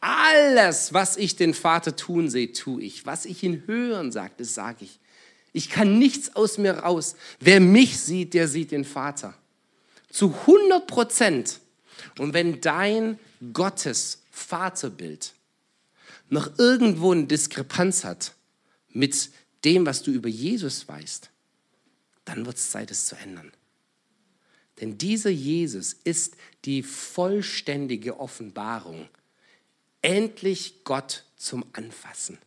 Alles, 0.00 0.92
was 0.92 1.16
ich 1.16 1.36
den 1.36 1.54
Vater 1.54 1.96
tun 1.96 2.28
sehe, 2.28 2.52
tue 2.52 2.82
ich. 2.82 3.06
Was 3.06 3.24
ich 3.24 3.42
ihn 3.42 3.62
hören 3.66 4.12
sagt, 4.12 4.40
das 4.40 4.52
sage 4.52 4.84
ich. 4.84 4.98
Ich 5.54 5.70
kann 5.70 5.98
nichts 5.98 6.36
aus 6.36 6.58
mir 6.58 6.80
raus. 6.80 7.14
Wer 7.40 7.60
mich 7.60 7.98
sieht, 8.00 8.34
der 8.34 8.48
sieht 8.48 8.72
den 8.72 8.84
Vater. 8.84 9.34
Zu 10.10 10.34
100 10.46 10.86
Prozent. 10.86 11.60
Und 12.18 12.34
wenn 12.34 12.60
dein 12.60 13.18
Gottes 13.52 14.23
Vaterbild 14.34 15.32
noch 16.28 16.58
irgendwo 16.58 17.12
eine 17.12 17.26
Diskrepanz 17.26 18.04
hat 18.04 18.34
mit 18.90 19.30
dem, 19.64 19.86
was 19.86 20.02
du 20.02 20.10
über 20.10 20.28
Jesus 20.28 20.88
weißt, 20.88 21.30
dann 22.24 22.44
wird 22.44 22.56
es 22.56 22.70
Zeit, 22.70 22.90
es 22.90 23.06
zu 23.06 23.16
ändern. 23.16 23.52
Denn 24.80 24.98
dieser 24.98 25.30
Jesus 25.30 25.92
ist 25.92 26.36
die 26.64 26.82
vollständige 26.82 28.18
Offenbarung. 28.18 29.08
Endlich 30.02 30.82
Gott 30.84 31.24
zum 31.36 31.64
Anfassen. 31.72 32.38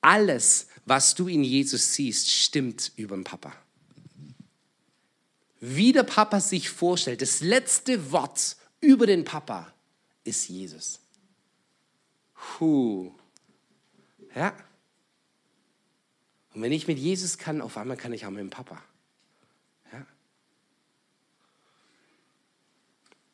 Alles, 0.00 0.68
was 0.84 1.14
du 1.14 1.26
in 1.26 1.42
Jesus 1.42 1.94
siehst, 1.94 2.30
stimmt 2.30 2.92
über 2.96 3.16
den 3.16 3.24
Papa. 3.24 3.52
Wie 5.60 5.92
der 5.92 6.04
Papa 6.04 6.40
sich 6.40 6.68
vorstellt, 6.70 7.22
das 7.22 7.40
letzte 7.40 8.12
Wort 8.12 8.56
über 8.80 9.06
den 9.06 9.24
Papa 9.24 9.71
ist 10.24 10.48
Jesus. 10.48 11.00
Puh. 12.34 13.12
Ja. 14.34 14.54
Und 16.54 16.62
wenn 16.62 16.72
ich 16.72 16.86
mit 16.86 16.98
Jesus 16.98 17.38
kann, 17.38 17.60
auf 17.60 17.76
einmal 17.76 17.96
kann 17.96 18.12
ich 18.12 18.26
auch 18.26 18.30
mit 18.30 18.40
dem 18.40 18.50
Papa. 18.50 18.82
Ja. 19.92 20.06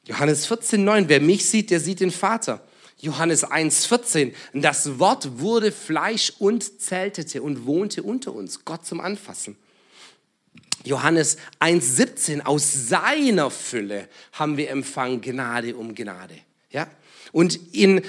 Johannes 0.04 0.46
14, 0.46 0.84
9, 0.84 1.08
wer 1.08 1.20
mich 1.20 1.48
sieht, 1.48 1.70
der 1.70 1.80
sieht 1.80 2.00
den 2.00 2.10
Vater. 2.10 2.66
Johannes 3.00 3.46
1,14. 3.46 4.34
Das 4.54 4.98
Wort 4.98 5.38
wurde 5.38 5.72
Fleisch 5.72 6.32
und 6.38 6.80
zeltete 6.80 7.42
und 7.42 7.66
wohnte 7.66 8.02
unter 8.02 8.34
uns. 8.34 8.64
Gott 8.64 8.84
zum 8.84 9.00
Anfassen. 9.00 9.56
Johannes 10.84 11.38
1,17. 11.60 12.42
Aus 12.42 12.88
seiner 12.88 13.50
Fülle 13.50 14.08
haben 14.32 14.56
wir 14.56 14.70
empfangen 14.70 15.20
Gnade 15.20 15.76
um 15.76 15.94
Gnade. 15.94 16.40
Ja? 16.70 16.88
Und 17.32 17.74
in, 17.74 18.02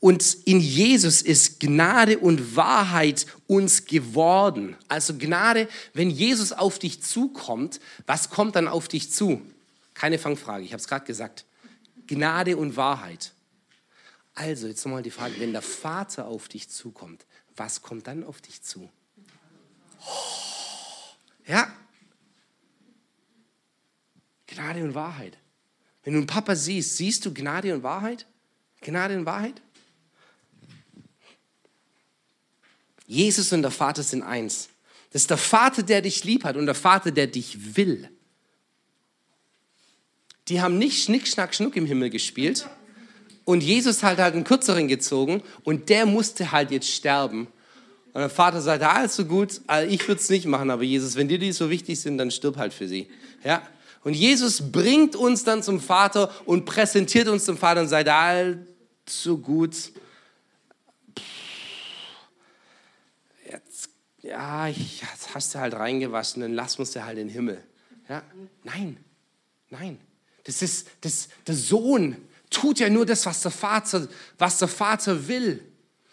und 0.00 0.34
in 0.44 0.60
Jesus 0.60 1.22
ist 1.22 1.60
Gnade 1.60 2.18
und 2.18 2.56
Wahrheit 2.56 3.26
uns 3.46 3.84
geworden. 3.84 4.76
Also 4.88 5.16
Gnade, 5.16 5.68
wenn 5.92 6.10
Jesus 6.10 6.52
auf 6.52 6.78
dich 6.78 7.02
zukommt, 7.02 7.80
was 8.06 8.30
kommt 8.30 8.56
dann 8.56 8.68
auf 8.68 8.88
dich 8.88 9.10
zu? 9.10 9.42
Keine 9.94 10.18
Fangfrage, 10.18 10.64
ich 10.64 10.72
habe 10.72 10.80
es 10.80 10.88
gerade 10.88 11.04
gesagt. 11.04 11.44
Gnade 12.06 12.56
und 12.56 12.76
Wahrheit. 12.76 13.32
Also, 14.34 14.68
jetzt 14.68 14.84
nochmal 14.86 15.02
die 15.02 15.10
Frage, 15.10 15.38
wenn 15.38 15.52
der 15.52 15.62
Vater 15.62 16.26
auf 16.26 16.48
dich 16.48 16.70
zukommt, 16.70 17.26
was 17.56 17.82
kommt 17.82 18.06
dann 18.06 18.24
auf 18.24 18.40
dich 18.40 18.62
zu? 18.62 18.88
Oh, 20.00 21.46
ja. 21.46 21.70
Gnade 24.46 24.82
und 24.82 24.94
Wahrheit. 24.94 25.36
Wenn 26.02 26.14
du 26.14 26.18
einen 26.20 26.26
Papa 26.26 26.56
siehst, 26.56 26.96
siehst 26.96 27.24
du 27.24 27.34
Gnade 27.34 27.74
und 27.74 27.82
Wahrheit? 27.82 28.26
Gnade 28.80 29.16
und 29.16 29.26
Wahrheit? 29.26 29.60
Jesus 33.06 33.52
und 33.52 33.62
der 33.62 33.70
Vater 33.70 34.02
sind 34.02 34.22
eins. 34.22 34.68
Das 35.12 35.22
ist 35.22 35.30
der 35.30 35.36
Vater, 35.36 35.82
der 35.82 36.02
dich 36.02 36.24
lieb 36.24 36.44
hat 36.44 36.56
und 36.56 36.66
der 36.66 36.74
Vater, 36.74 37.10
der 37.10 37.26
dich 37.26 37.76
will. 37.76 38.08
Die 40.48 40.60
haben 40.60 40.78
nicht 40.78 41.02
Schnick, 41.02 41.26
Schnack, 41.26 41.54
Schnuck 41.54 41.76
im 41.76 41.86
Himmel 41.86 42.10
gespielt, 42.10 42.68
und 43.50 43.62
Jesus 43.62 44.04
hat 44.04 44.18
halt 44.18 44.34
einen 44.34 44.44
kürzeren 44.44 44.86
gezogen 44.86 45.42
und 45.64 45.88
der 45.88 46.06
musste 46.06 46.52
halt 46.52 46.70
jetzt 46.70 46.88
sterben. 46.88 47.48
Und 48.12 48.20
der 48.20 48.30
Vater 48.30 48.60
sagte, 48.60 48.88
also 48.88 49.24
gut, 49.24 49.60
also 49.66 49.92
ich 49.92 50.06
würde 50.06 50.20
es 50.20 50.30
nicht 50.30 50.46
machen, 50.46 50.70
aber 50.70 50.84
Jesus, 50.84 51.16
wenn 51.16 51.26
dir 51.26 51.38
die 51.40 51.50
so 51.50 51.68
wichtig 51.68 51.98
sind, 52.00 52.16
dann 52.18 52.30
stirb 52.30 52.56
halt 52.56 52.72
für 52.72 52.86
sie. 52.86 53.08
Ja? 53.42 53.62
Und 54.02 54.14
Jesus 54.14 54.72
bringt 54.72 55.14
uns 55.14 55.44
dann 55.44 55.62
zum 55.62 55.80
Vater 55.80 56.32
und 56.46 56.64
präsentiert 56.64 57.28
uns 57.28 57.44
zum 57.44 57.58
Vater 57.58 57.82
und 57.82 57.88
sagt, 57.88 58.08
allzu 58.08 59.38
gut. 59.38 59.92
Jetzt, 63.50 63.90
ja, 64.22 64.68
jetzt 64.68 65.34
hast 65.34 65.54
du 65.54 65.58
halt 65.58 65.74
reingewaschen, 65.74 66.40
dann 66.40 66.54
lass 66.54 66.78
uns 66.78 66.94
ja 66.94 67.04
halt 67.04 67.18
in 67.18 67.28
den 67.28 67.34
Himmel. 67.34 67.62
Ja? 68.08 68.22
Nein, 68.64 68.96
nein. 69.68 70.00
Das 70.44 70.62
ist 70.62 70.88
das, 71.02 71.28
der 71.46 71.54
Sohn, 71.54 72.16
tut 72.48 72.80
ja 72.80 72.88
nur 72.88 73.04
das, 73.04 73.26
was 73.26 73.42
der 73.42 73.50
Vater, 73.50 74.08
was 74.38 74.58
der 74.58 74.68
Vater 74.68 75.28
will. 75.28 75.64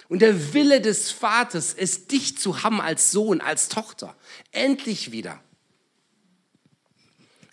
Und 0.10 0.22
der 0.22 0.54
Wille 0.54 0.80
des 0.80 1.12
Vaters 1.12 1.74
ist, 1.74 2.12
dich 2.12 2.38
zu 2.38 2.64
haben 2.64 2.80
als 2.80 3.12
Sohn, 3.12 3.42
als 3.42 3.68
Tochter. 3.68 4.16
Endlich 4.52 5.12
wieder. 5.12 5.42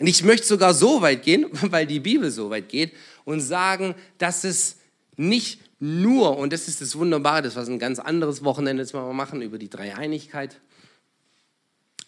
Und 0.05 0.09
ich 0.09 0.23
möchte 0.23 0.47
sogar 0.47 0.75
so 0.75 1.01
weit 1.01 1.23
gehen, 1.23 1.47
weil 1.63 1.87
die 1.87 1.99
Bibel 1.99 2.31
so 2.31 2.51
weit 2.51 2.69
geht, 2.69 2.93
und 3.25 3.41
sagen, 3.41 3.95
dass 4.19 4.45
es 4.45 4.77
nicht 5.17 5.63
nur, 5.81 6.37
und 6.37 6.53
das 6.53 6.69
ist 6.69 6.83
das 6.83 6.99
Wunderbare, 6.99 7.41
das 7.41 7.57
was 7.57 7.71
ein 7.71 7.79
ganz 7.79 7.99
anderes 7.99 8.45
Wochenende 8.45 8.83
jetzt 8.83 8.93
mal 8.93 9.11
machen 9.15 9.41
über 9.41 9.57
die 9.57 9.71
Dreieinigkeit, 9.71 10.61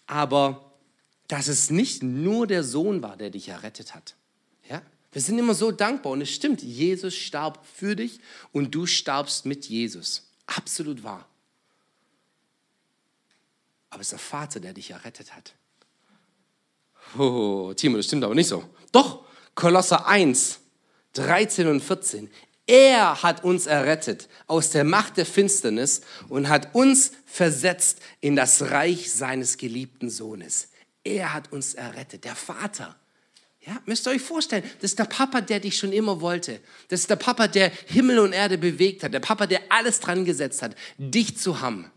aber 0.05 0.75
dass 1.27 1.47
es 1.47 1.71
nicht 1.71 2.03
nur 2.03 2.45
der 2.45 2.63
Sohn 2.63 3.01
war, 3.01 3.17
der 3.17 3.31
dich 3.31 3.49
errettet 3.49 3.95
hat. 3.95 4.13
Ja? 4.69 4.83
Wir 5.11 5.23
sind 5.23 5.39
immer 5.39 5.55
so 5.55 5.71
dankbar 5.71 6.11
und 6.11 6.21
es 6.21 6.29
stimmt, 6.29 6.61
Jesus 6.61 7.15
starb 7.15 7.65
für 7.65 7.95
dich 7.95 8.19
und 8.51 8.75
du 8.75 8.85
starbst 8.85 9.47
mit 9.47 9.65
Jesus. 9.65 10.29
Absolut 10.45 11.01
wahr. 11.03 11.27
Aber 13.89 14.01
es 14.01 14.09
ist 14.09 14.11
der 14.11 14.19
Vater, 14.19 14.59
der 14.59 14.73
dich 14.73 14.91
errettet 14.91 15.35
hat. 15.35 15.55
Oh, 17.17 17.73
Timo, 17.75 17.97
das 17.97 18.05
stimmt 18.05 18.23
aber 18.23 18.35
nicht 18.35 18.47
so. 18.47 18.63
Doch, 18.91 19.25
Kolosser 19.55 20.07
1, 20.07 20.59
13 21.13 21.67
und 21.67 21.81
14. 21.81 22.29
Er 22.67 23.23
hat 23.23 23.43
uns 23.45 23.65
errettet 23.65 24.27
aus 24.45 24.71
der 24.71 24.83
Macht 24.83 25.17
der 25.17 25.25
Finsternis 25.25 26.01
und 26.27 26.49
hat 26.49 26.75
uns 26.75 27.13
versetzt 27.25 27.99
in 28.19 28.35
das 28.35 28.61
Reich 28.71 29.11
seines 29.11 29.57
geliebten 29.57 30.09
Sohnes. 30.09 30.69
Er 31.03 31.33
hat 31.33 31.53
uns 31.53 31.75
errettet, 31.75 32.25
der 32.25 32.35
Vater. 32.35 32.95
Ja, 33.65 33.81
müsst 33.85 34.07
ihr 34.07 34.11
euch 34.11 34.21
vorstellen, 34.21 34.63
das 34.81 34.91
ist 34.91 34.99
der 34.99 35.05
Papa, 35.05 35.41
der 35.41 35.61
dich 35.61 35.77
schon 35.77 35.93
immer 35.93 36.19
wollte. 36.21 36.59
Das 36.89 37.01
ist 37.01 37.09
der 37.09 37.15
Papa, 37.15 37.47
der 37.47 37.71
Himmel 37.87 38.19
und 38.19 38.33
Erde 38.33 38.57
bewegt 38.57 39.03
hat. 39.03 39.13
Der 39.13 39.19
Papa, 39.21 39.45
der 39.45 39.61
alles 39.69 39.99
dran 39.99 40.25
gesetzt 40.25 40.61
hat, 40.61 40.75
dich 40.97 41.37
zu 41.37 41.61
haben. 41.61 41.91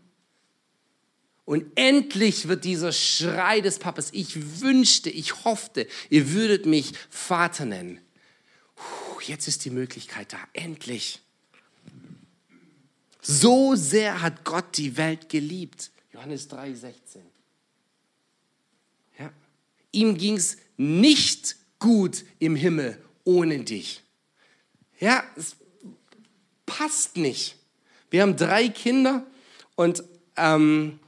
Und 1.51 1.67
endlich 1.75 2.47
wird 2.47 2.63
dieser 2.63 2.93
Schrei 2.93 3.61
des 3.61 3.81
Papas, 3.81 4.11
ich 4.13 4.61
wünschte, 4.61 5.11
ich 5.11 5.45
hoffte, 5.45 5.89
ihr 6.09 6.31
würdet 6.31 6.65
mich 6.65 6.93
Vater 7.11 7.65
nennen. 7.65 7.99
Jetzt 9.27 9.49
ist 9.49 9.65
die 9.65 9.71
Möglichkeit 9.71 10.33
da, 10.33 10.39
endlich. 10.53 11.19
So 13.21 13.75
sehr 13.75 14.23
hat 14.23 14.45
Gott 14.45 14.77
die 14.77 14.97
Welt 14.97 15.29
geliebt. 15.29 15.91
Johannes 16.13 16.47
3, 16.47 16.73
16. 16.73 17.23
Ja. 19.19 19.33
Ihm 19.91 20.17
ging 20.17 20.37
es 20.37 20.57
nicht 20.77 21.57
gut 21.81 22.25
im 22.39 22.55
Himmel 22.55 22.97
ohne 23.25 23.65
dich. 23.65 24.05
Ja, 25.01 25.25
es 25.35 25.57
passt 26.65 27.17
nicht. 27.17 27.57
Wir 28.09 28.23
haben 28.23 28.37
drei 28.37 28.69
Kinder 28.69 29.27
und 29.75 30.05
ähm, 30.37 31.01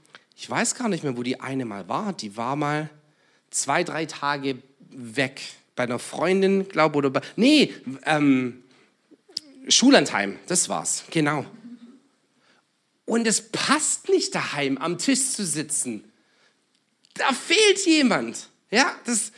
ich 0.43 0.51
weiß 0.51 0.75
gar 0.75 0.89
nicht 0.89 1.05
mehr, 1.05 1.17
wo 1.17 1.23
die 1.23 1.39
eine 1.39 1.65
mal 1.65 1.89
war. 1.89 2.13
Die 2.13 2.37
war 2.37 2.57
mal 2.57 2.91
zwei, 3.51 3.85
drei 3.85 4.07
Tage 4.07 4.61
weg 4.91 5.41
bei 5.77 5.85
einer 5.85 6.01
Freundin, 6.01 6.67
glaube 6.67 6.99
oder 6.99 7.11
bei, 7.11 7.21
nee, 7.37 7.73
ähm, 8.07 8.65
Schullandheim, 9.69 10.41
das 10.49 10.69
war's, 10.69 11.05
genau. 11.13 11.47
Und 13.05 13.29
es 13.29 13.53
passt 13.53 14.09
nicht 14.09 14.35
daheim 14.35 14.79
am 14.79 14.99
Tisch 14.99 15.31
zu 15.31 15.47
sitzen. 15.47 16.11
Da 17.15 17.33
fehlt 17.33 17.87
jemand. 17.87 18.49
Ja, 18.73 18.97
das, 19.05 19.31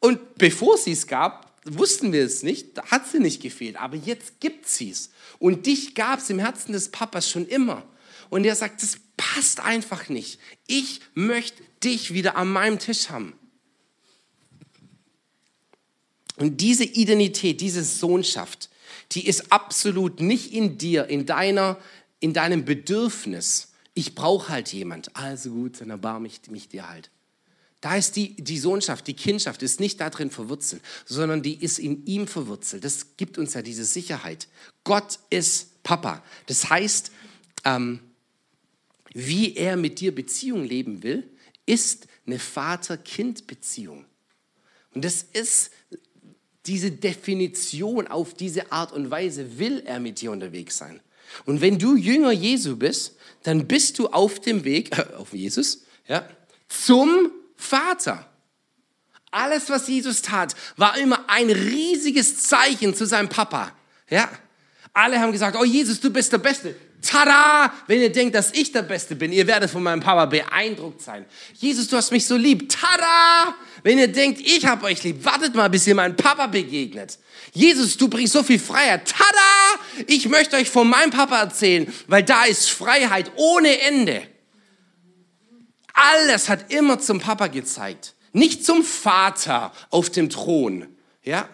Und 0.00 0.34
bevor 0.34 0.78
sie 0.78 0.92
es 0.92 1.06
gab, 1.06 1.60
wussten 1.64 2.12
wir 2.12 2.24
es 2.24 2.42
nicht, 2.42 2.76
hat 2.90 3.06
sie 3.06 3.20
nicht 3.20 3.40
gefehlt. 3.40 3.76
Aber 3.76 3.94
jetzt 3.96 4.40
gibt 4.40 4.68
sie 4.68 4.90
es. 4.90 5.10
Und 5.38 5.66
dich 5.66 5.94
gab 5.94 6.18
es 6.18 6.28
im 6.28 6.40
Herzen 6.40 6.72
des 6.72 6.88
Papas 6.88 7.30
schon 7.30 7.46
immer. 7.46 7.84
Und 8.34 8.44
er 8.44 8.56
sagt, 8.56 8.82
das 8.82 8.96
passt 9.16 9.60
einfach 9.60 10.08
nicht. 10.08 10.40
Ich 10.66 11.00
möchte 11.14 11.62
dich 11.84 12.14
wieder 12.14 12.34
an 12.34 12.50
meinem 12.50 12.80
Tisch 12.80 13.08
haben. 13.10 13.32
Und 16.34 16.60
diese 16.60 16.82
Identität, 16.82 17.60
diese 17.60 17.84
Sohnschaft, 17.84 18.70
die 19.12 19.28
ist 19.28 19.52
absolut 19.52 20.20
nicht 20.20 20.52
in 20.52 20.78
dir, 20.78 21.06
in 21.06 21.26
deiner, 21.26 21.78
in 22.18 22.32
deinem 22.32 22.64
Bedürfnis. 22.64 23.68
Ich 23.94 24.16
brauche 24.16 24.48
halt 24.48 24.72
jemand. 24.72 25.14
Also 25.14 25.50
gut, 25.50 25.80
dann 25.80 25.90
erbarme 25.90 26.26
ich 26.26 26.40
mich 26.50 26.68
dir 26.68 26.88
halt. 26.88 27.10
Da 27.80 27.94
ist 27.94 28.16
die, 28.16 28.34
die 28.34 28.58
Sohnschaft, 28.58 29.06
die 29.06 29.14
Kindschaft 29.14 29.62
ist 29.62 29.78
nicht 29.78 30.00
darin 30.00 30.32
verwurzelt, 30.32 30.82
sondern 31.04 31.44
die 31.44 31.62
ist 31.62 31.78
in 31.78 32.04
ihm 32.04 32.26
verwurzelt. 32.26 32.82
Das 32.82 33.16
gibt 33.16 33.38
uns 33.38 33.54
ja 33.54 33.62
diese 33.62 33.84
Sicherheit. 33.84 34.48
Gott 34.82 35.20
ist 35.30 35.84
Papa. 35.84 36.20
Das 36.46 36.68
heißt, 36.68 37.12
ähm, 37.64 38.00
wie 39.14 39.56
er 39.56 39.76
mit 39.76 40.00
dir 40.00 40.14
Beziehung 40.14 40.64
leben 40.64 41.02
will, 41.02 41.30
ist 41.64 42.06
eine 42.26 42.38
Vater-Kind-Beziehung. 42.38 44.04
Und 44.94 45.04
das 45.04 45.22
ist 45.32 45.70
diese 46.66 46.90
Definition 46.90 48.06
auf 48.06 48.34
diese 48.34 48.72
Art 48.72 48.92
und 48.92 49.10
Weise, 49.10 49.58
will 49.58 49.82
er 49.86 50.00
mit 50.00 50.20
dir 50.20 50.30
unterwegs 50.30 50.76
sein. 50.76 51.00
Und 51.46 51.60
wenn 51.60 51.78
du 51.78 51.96
Jünger 51.96 52.32
Jesu 52.32 52.76
bist, 52.76 53.16
dann 53.42 53.66
bist 53.66 53.98
du 53.98 54.08
auf 54.08 54.40
dem 54.40 54.64
Weg, 54.64 54.96
äh, 54.96 55.14
auf 55.16 55.32
Jesus, 55.32 55.84
ja, 56.06 56.28
zum 56.68 57.30
Vater. 57.56 58.30
Alles, 59.30 59.68
was 59.68 59.88
Jesus 59.88 60.22
tat, 60.22 60.54
war 60.76 60.96
immer 60.96 61.28
ein 61.28 61.50
riesiges 61.50 62.42
Zeichen 62.44 62.94
zu 62.94 63.06
seinem 63.06 63.28
Papa. 63.28 63.72
Ja? 64.08 64.30
Alle 64.92 65.18
haben 65.18 65.32
gesagt, 65.32 65.56
oh 65.58 65.64
Jesus, 65.64 66.00
du 66.00 66.10
bist 66.10 66.32
der 66.32 66.38
Beste. 66.38 66.76
Tada! 67.04 67.72
Wenn 67.86 68.00
ihr 68.00 68.10
denkt, 68.10 68.34
dass 68.34 68.52
ich 68.52 68.72
der 68.72 68.82
Beste 68.82 69.14
bin, 69.14 69.32
ihr 69.32 69.46
werdet 69.46 69.70
von 69.70 69.82
meinem 69.82 70.00
Papa 70.00 70.26
beeindruckt 70.26 71.02
sein. 71.02 71.24
Jesus, 71.54 71.88
du 71.88 71.96
hast 71.96 72.10
mich 72.10 72.26
so 72.26 72.36
lieb. 72.36 72.68
Tada! 72.68 73.54
Wenn 73.82 73.98
ihr 73.98 74.08
denkt, 74.08 74.40
ich 74.40 74.64
habe 74.66 74.86
euch 74.86 75.02
lieb, 75.04 75.24
wartet 75.24 75.54
mal, 75.54 75.68
bis 75.68 75.86
ihr 75.86 75.94
meinem 75.94 76.16
Papa 76.16 76.46
begegnet. 76.46 77.18
Jesus, 77.52 77.96
du 77.96 78.08
bringst 78.08 78.32
so 78.32 78.42
viel 78.42 78.58
Freiheit. 78.58 79.08
Tada! 79.08 79.80
Ich 80.06 80.28
möchte 80.28 80.56
euch 80.56 80.70
von 80.70 80.88
meinem 80.88 81.10
Papa 81.10 81.38
erzählen, 81.40 81.92
weil 82.06 82.22
da 82.22 82.44
ist 82.44 82.70
Freiheit 82.70 83.30
ohne 83.36 83.80
Ende. 83.80 84.26
Alles 85.92 86.48
hat 86.48 86.72
immer 86.72 86.98
zum 86.98 87.20
Papa 87.20 87.46
gezeigt. 87.46 88.14
Nicht 88.32 88.64
zum 88.64 88.82
Vater 88.82 89.72
auf 89.90 90.10
dem 90.10 90.28
Thron, 90.28 90.88
ja? 91.22 91.48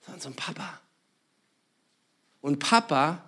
Sondern 0.00 0.20
zum 0.22 0.34
Papa. 0.34 0.80
Und 2.40 2.58
Papa, 2.58 3.22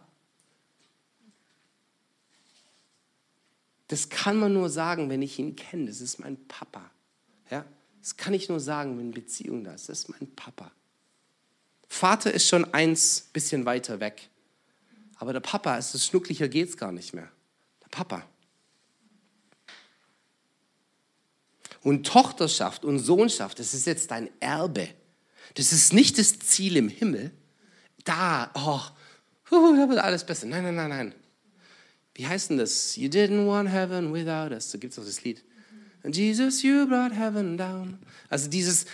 das 3.89 4.09
kann 4.09 4.39
man 4.39 4.53
nur 4.53 4.69
sagen, 4.69 5.09
wenn 5.11 5.23
ich 5.23 5.39
ihn 5.39 5.55
kenne. 5.57 5.87
Das 5.87 6.01
ist 6.01 6.19
mein 6.19 6.37
Papa. 6.49 6.91
Ja? 7.51 7.65
Das 8.01 8.17
kann 8.17 8.35
ich 8.35 8.49
nur 8.49 8.61
sagen, 8.61 8.99
wenn 8.99 9.13
Beziehung 9.13 9.65
da 9.65 9.75
ist. 9.75 9.89
Das 9.89 10.01
ist 10.01 10.09
mein 10.09 10.35
Papa. 10.35 10.73
Vater 11.89 12.33
ist 12.33 12.49
schon 12.49 12.73
eins 12.75 13.29
bisschen 13.33 13.65
weiter 13.65 14.01
weg. 14.01 14.29
Aber 15.17 15.33
der 15.33 15.41
Papa 15.41 15.77
ist 15.77 15.95
das 15.95 16.05
schnucklicher 16.07 16.49
geht's 16.49 16.77
gar 16.77 16.93
nicht 16.93 17.15
mehr. 17.15 17.31
Der 17.83 17.89
Papa. 17.89 18.27
Und 21.83 22.05
Tochterschaft 22.05 22.85
und 22.85 22.99
Sohnschaft, 22.99 23.61
das 23.61 23.73
ist 23.73 23.87
jetzt 23.87 24.11
dein 24.11 24.29
Erbe. 24.41 24.89
Das 25.55 25.73
ist 25.73 25.93
nicht 25.93 26.19
das 26.19 26.39
Ziel 26.41 26.77
im 26.77 26.89
Himmel. 26.89 27.31
Da, 28.05 28.51
oh, 28.55 28.81
da 29.51 29.89
wird 29.89 29.99
alles 30.01 30.27
besser. 30.27 30.47
Nein, 30.47 30.65
nein, 30.65 30.75
nein, 30.75 30.89
nein. 30.89 31.15
Wie 32.17 32.27
heißt 32.27 32.51
denn 32.51 32.59
das? 32.59 32.97
You 32.97 33.09
didn't 33.09 33.47
want 33.47 33.71
heaven 33.71 34.13
without 34.13 34.53
us. 34.53 34.71
So 34.71 34.79
gibt 34.79 34.93
es 34.93 34.99
auch 34.99 35.05
das 35.05 35.23
Lied. 35.23 35.45
Jesus, 36.05 36.63
you 36.63 36.87
brought 36.87 37.13
heaven 37.13 37.57
down. 37.57 37.99
Also 38.29 38.49
dieses, 38.49 38.87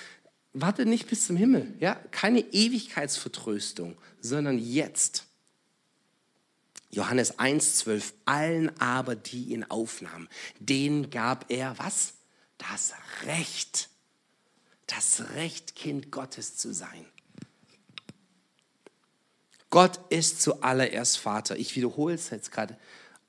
warte 0.52 0.86
nicht 0.86 1.08
bis 1.08 1.26
zum 1.26 1.36
Himmel. 1.36 1.72
Ja? 1.78 1.94
Keine 2.10 2.40
Ewigkeitsvertröstung, 2.40 3.96
sondern 4.20 4.58
jetzt. 4.58 5.26
Johannes 6.90 7.38
1,12. 7.38 8.12
Allen 8.24 8.78
aber, 8.80 9.14
die 9.14 9.52
ihn 9.52 9.64
aufnahmen, 9.64 10.28
denen 10.60 11.10
gab 11.10 11.50
er 11.50 11.78
was? 11.78 12.14
das 12.70 12.94
Recht, 13.24 13.88
das 14.86 15.22
Recht, 15.34 15.74
Kind 15.74 16.10
Gottes 16.10 16.56
zu 16.56 16.72
sein. 16.72 17.06
Gott 19.70 20.00
ist 20.10 20.42
zuallererst 20.42 21.18
Vater. 21.18 21.56
Ich 21.56 21.74
wiederhole 21.76 22.14
es 22.14 22.30
jetzt 22.30 22.52
gerade, 22.52 22.78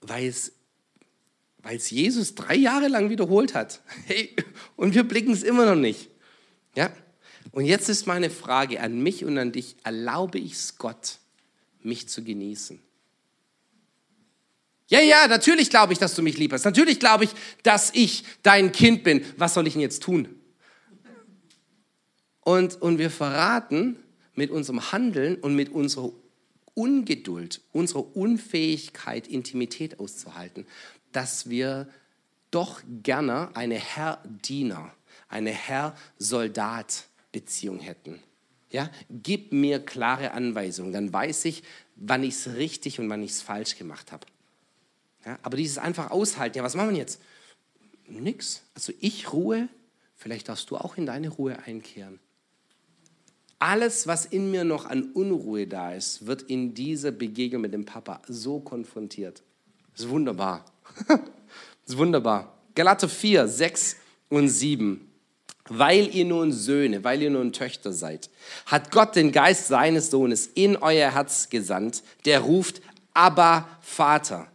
weil 0.08 0.28
es, 0.28 0.52
Jesus 1.90 2.36
drei 2.36 2.56
Jahre 2.56 2.88
lang 2.88 3.10
wiederholt 3.10 3.54
hat. 3.54 3.82
Hey, 4.06 4.36
und 4.76 4.94
wir 4.94 5.04
blicken 5.04 5.32
es 5.32 5.44
immer 5.44 5.66
noch 5.66 5.80
nicht. 5.80 6.10
Ja? 6.76 6.92
Und 7.52 7.66
jetzt 7.66 7.90
ist 7.90 8.08
meine 8.08 8.30
Frage 8.30 8.82
an 8.82 9.02
mich 9.02 9.24
und 9.26 9.38
an 9.38 9.52
dich: 9.52 9.76
Erlaube 9.84 10.40
ich 10.40 10.54
es 10.54 10.78
Gott, 10.78 11.20
mich 11.82 12.10
zu 12.10 12.24
genießen? 12.24 12.80
Ja, 14.88 15.00
ja, 15.02 15.28
natürlich 15.28 15.70
glaube 15.70 15.94
ich, 15.94 16.00
dass 16.00 16.16
du 16.16 16.22
mich 16.22 16.38
lieb 16.38 16.52
hast. 16.54 16.66
Natürlich 16.66 17.00
glaube 17.00 17.24
ich, 17.24 17.32
dass 17.64 17.92
ich 17.94 18.24
dein 18.44 18.72
Kind 18.72 19.04
bin. 19.04 19.24
Was 19.38 19.54
soll 19.54 19.66
ich 19.68 19.74
denn 19.74 19.82
jetzt 19.82 20.04
tun? 20.04 20.28
Und, 22.42 22.82
und 22.82 22.98
wir 22.98 23.10
verraten 23.10 23.98
mit 24.36 24.52
unserem 24.52 24.92
Handeln 24.92 25.38
und 25.38 25.56
mit 25.56 25.70
unserer 25.70 26.12
Ungeduld, 26.76 27.62
unserer 27.72 28.16
Unfähigkeit, 28.16 29.28
Intimität 29.28 30.00
auszuhalten, 30.00 30.66
dass 31.12 31.50
wir 31.50 31.90
doch 32.52 32.82
gerne 33.04 33.56
eine 33.56 33.76
Herr-Diener, 33.76 34.94
eine 35.28 35.52
Herr-Soldat-Beziehung 35.52 37.80
hätten. 37.80 38.24
Ja? 38.70 38.90
Gib 39.10 39.52
mir 39.52 39.80
klare 39.80 40.32
Anweisungen, 40.32 40.94
dann 40.94 41.14
weiß 41.14 41.46
ich, 41.46 41.64
wann 41.96 42.24
ich 42.24 42.36
es 42.36 42.54
richtig 42.56 43.00
und 43.00 43.10
wann 43.10 43.24
ich 43.24 43.32
es 43.32 43.42
falsch 43.42 43.78
gemacht 43.78 44.12
habe. 44.12 44.28
Ja, 45.26 45.40
aber 45.42 45.58
dieses 45.58 45.78
einfach 45.78 46.12
aushalten, 46.12 46.58
ja, 46.58 46.64
was 46.64 46.76
machen 46.76 46.92
wir 46.92 46.98
jetzt? 46.98 47.22
Nix. 48.08 48.64
Also 48.76 48.94
ich 49.00 49.32
ruhe, 49.32 49.70
vielleicht 50.16 50.50
darfst 50.50 50.70
du 50.70 50.78
auch 50.78 50.98
in 50.98 51.06
deine 51.06 51.30
Ruhe 51.30 51.58
einkehren. 51.60 52.20
Alles, 53.66 54.08
was 54.08 54.26
in 54.26 54.52
mir 54.52 54.66
noch 54.66 54.88
an 54.88 55.12
Unruhe 55.14 55.66
da 55.68 55.94
ist, 55.94 56.28
wird 56.28 56.42
in 56.42 56.74
dieser 56.74 57.12
Begegnung 57.12 57.62
mit 57.62 57.74
dem 57.74 57.86
Papa 57.86 58.22
so 58.28 58.60
konfrontiert. 58.60 59.42
Das 59.94 60.02
ist 60.04 60.10
wunderbar. 60.10 60.66
das 61.08 61.20
ist 61.88 61.98
wunderbar. 61.98 62.58
Galater 62.76 63.08
4, 63.08 63.48
6 63.48 63.96
und 64.28 64.50
7. 64.50 65.10
Weil 65.70 66.14
ihr 66.14 66.26
nun 66.26 66.52
Söhne, 66.52 67.06
weil 67.06 67.22
ihr 67.22 67.30
nun 67.30 67.54
Töchter 67.54 67.94
seid, 67.94 68.30
hat 68.66 68.92
Gott 68.92 69.16
den 69.16 69.32
Geist 69.32 69.70
seines 69.70 70.12
Sohnes 70.12 70.48
in 70.56 70.76
euer 70.76 71.14
Herz 71.14 71.48
gesandt, 71.48 72.04
der 72.26 72.42
ruft, 72.42 72.82
aber 73.14 73.70
Vater. 73.80 74.48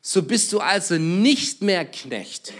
So 0.00 0.22
bist 0.22 0.52
du 0.52 0.60
also 0.60 0.94
nicht 0.94 1.60
mehr 1.60 1.84
Knecht, 1.84 2.52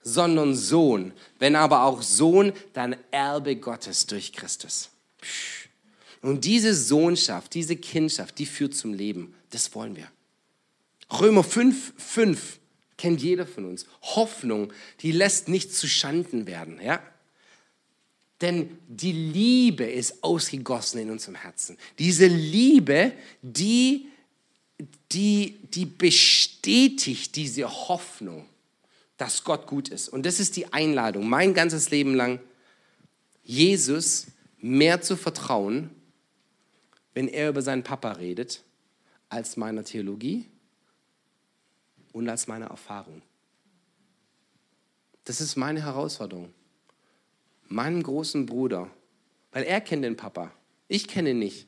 sondern 0.00 0.54
Sohn. 0.54 1.12
Wenn 1.38 1.54
aber 1.54 1.82
auch 1.82 2.00
Sohn, 2.00 2.54
dann 2.72 2.96
Erbe 3.10 3.56
Gottes 3.56 4.06
durch 4.06 4.32
Christus. 4.32 4.88
Und 6.22 6.44
diese 6.44 6.74
Sohnschaft, 6.74 7.54
diese 7.54 7.76
Kindschaft, 7.76 8.38
die 8.38 8.46
führt 8.46 8.74
zum 8.74 8.92
Leben. 8.92 9.34
Das 9.50 9.74
wollen 9.74 9.96
wir. 9.96 10.10
Römer 11.10 11.44
5, 11.44 11.94
5 11.96 12.58
kennt 12.96 13.22
jeder 13.22 13.46
von 13.46 13.64
uns. 13.64 13.86
Hoffnung, 14.02 14.72
die 15.00 15.12
lässt 15.12 15.48
nicht 15.48 15.74
zu 15.74 15.86
Schanden 15.86 16.46
werden. 16.46 16.80
Ja? 16.82 17.02
Denn 18.40 18.78
die 18.88 19.12
Liebe 19.12 19.84
ist 19.84 20.22
ausgegossen 20.22 21.00
in 21.00 21.10
unserem 21.10 21.36
Herzen. 21.36 21.78
Diese 21.98 22.26
Liebe, 22.26 23.12
die 23.42 24.08
die, 25.12 25.58
die 25.74 25.86
bestätigt 25.86 27.34
diese 27.36 27.68
Hoffnung, 27.88 28.46
dass 29.16 29.42
Gott 29.42 29.66
gut 29.66 29.88
ist. 29.88 30.08
Und 30.08 30.24
das 30.24 30.38
ist 30.38 30.56
die 30.56 30.72
Einladung, 30.72 31.28
mein 31.28 31.54
ganzes 31.54 31.90
Leben 31.90 32.14
lang, 32.14 32.40
Jesus 33.42 34.26
mehr 34.60 35.00
zu 35.00 35.16
vertrauen, 35.16 35.90
wenn 37.14 37.28
er 37.28 37.48
über 37.48 37.62
seinen 37.62 37.82
Papa 37.82 38.12
redet, 38.12 38.62
als 39.28 39.56
meiner 39.56 39.84
Theologie 39.84 40.48
und 42.12 42.28
als 42.28 42.46
meiner 42.46 42.66
Erfahrung. 42.66 43.22
Das 45.24 45.40
ist 45.40 45.56
meine 45.56 45.82
Herausforderung. 45.84 46.52
Meinem 47.66 48.02
großen 48.02 48.46
Bruder, 48.46 48.90
weil 49.52 49.64
er 49.64 49.80
kennt 49.80 50.04
den 50.04 50.16
Papa, 50.16 50.52
ich 50.88 51.06
kenne 51.06 51.30
ihn 51.30 51.38
nicht. 51.38 51.66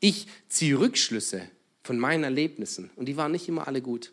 Ich 0.00 0.26
ziehe 0.48 0.78
Rückschlüsse 0.78 1.48
von 1.84 1.98
meinen 1.98 2.24
Erlebnissen. 2.24 2.90
Und 2.96 3.06
die 3.06 3.16
waren 3.16 3.32
nicht 3.32 3.48
immer 3.48 3.68
alle 3.68 3.80
gut. 3.80 4.12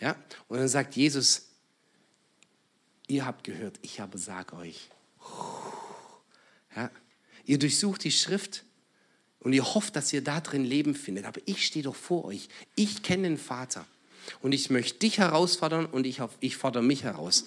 Ja? 0.00 0.16
Und 0.48 0.58
dann 0.58 0.68
sagt 0.68 0.96
Jesus, 0.96 1.50
ihr 3.08 3.26
habt 3.26 3.44
gehört, 3.44 3.78
ich 3.82 4.00
aber 4.00 4.16
sage 4.16 4.56
euch, 4.56 4.88
Ja? 5.20 5.71
Ihr 7.44 7.58
durchsucht 7.58 8.04
die 8.04 8.10
Schrift 8.10 8.64
und 9.40 9.52
ihr 9.52 9.74
hofft, 9.74 9.96
dass 9.96 10.12
ihr 10.12 10.22
da 10.22 10.40
drin 10.40 10.64
Leben 10.64 10.94
findet. 10.94 11.24
Aber 11.24 11.40
ich 11.46 11.66
stehe 11.66 11.84
doch 11.84 11.96
vor 11.96 12.24
euch. 12.24 12.48
Ich 12.76 13.02
kenne 13.02 13.24
den 13.24 13.38
Vater. 13.38 13.86
Und 14.40 14.52
ich 14.52 14.70
möchte 14.70 15.00
dich 15.00 15.18
herausfordern 15.18 15.86
und 15.86 16.06
ich, 16.06 16.20
ich 16.40 16.56
fordere 16.56 16.82
mich 16.82 17.02
heraus. 17.02 17.46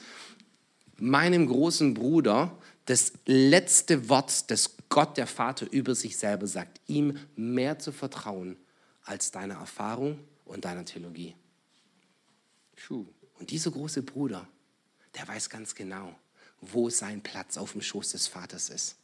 Meinem 0.98 1.48
großen 1.48 1.94
Bruder 1.94 2.58
das 2.86 3.14
letzte 3.26 4.10
Wort, 4.10 4.52
das 4.52 4.76
Gott 4.90 5.18
der 5.18 5.28
Vater 5.28 5.68
über 5.72 5.96
sich 5.96 6.18
selber 6.18 6.48
sagt, 6.48 6.80
ihm 6.88 7.18
mehr 7.36 7.80
zu 7.80 7.92
vertrauen 7.92 8.58
als 9.04 9.32
deiner 9.32 9.56
Erfahrung 9.56 10.20
und 10.46 10.66
deiner 10.66 10.86
Theologie. 10.86 11.34
Und 12.90 13.50
dieser 13.50 13.72
große 13.72 14.04
Bruder, 14.04 14.48
der 15.16 15.28
weiß 15.28 15.50
ganz 15.50 15.74
genau, 15.74 16.14
wo 16.62 16.90
sein 16.90 17.22
Platz 17.22 17.58
auf 17.58 17.72
dem 17.72 17.82
Schoß 17.82 18.12
des 18.12 18.28
Vaters 18.28 18.70
ist. 18.70 18.96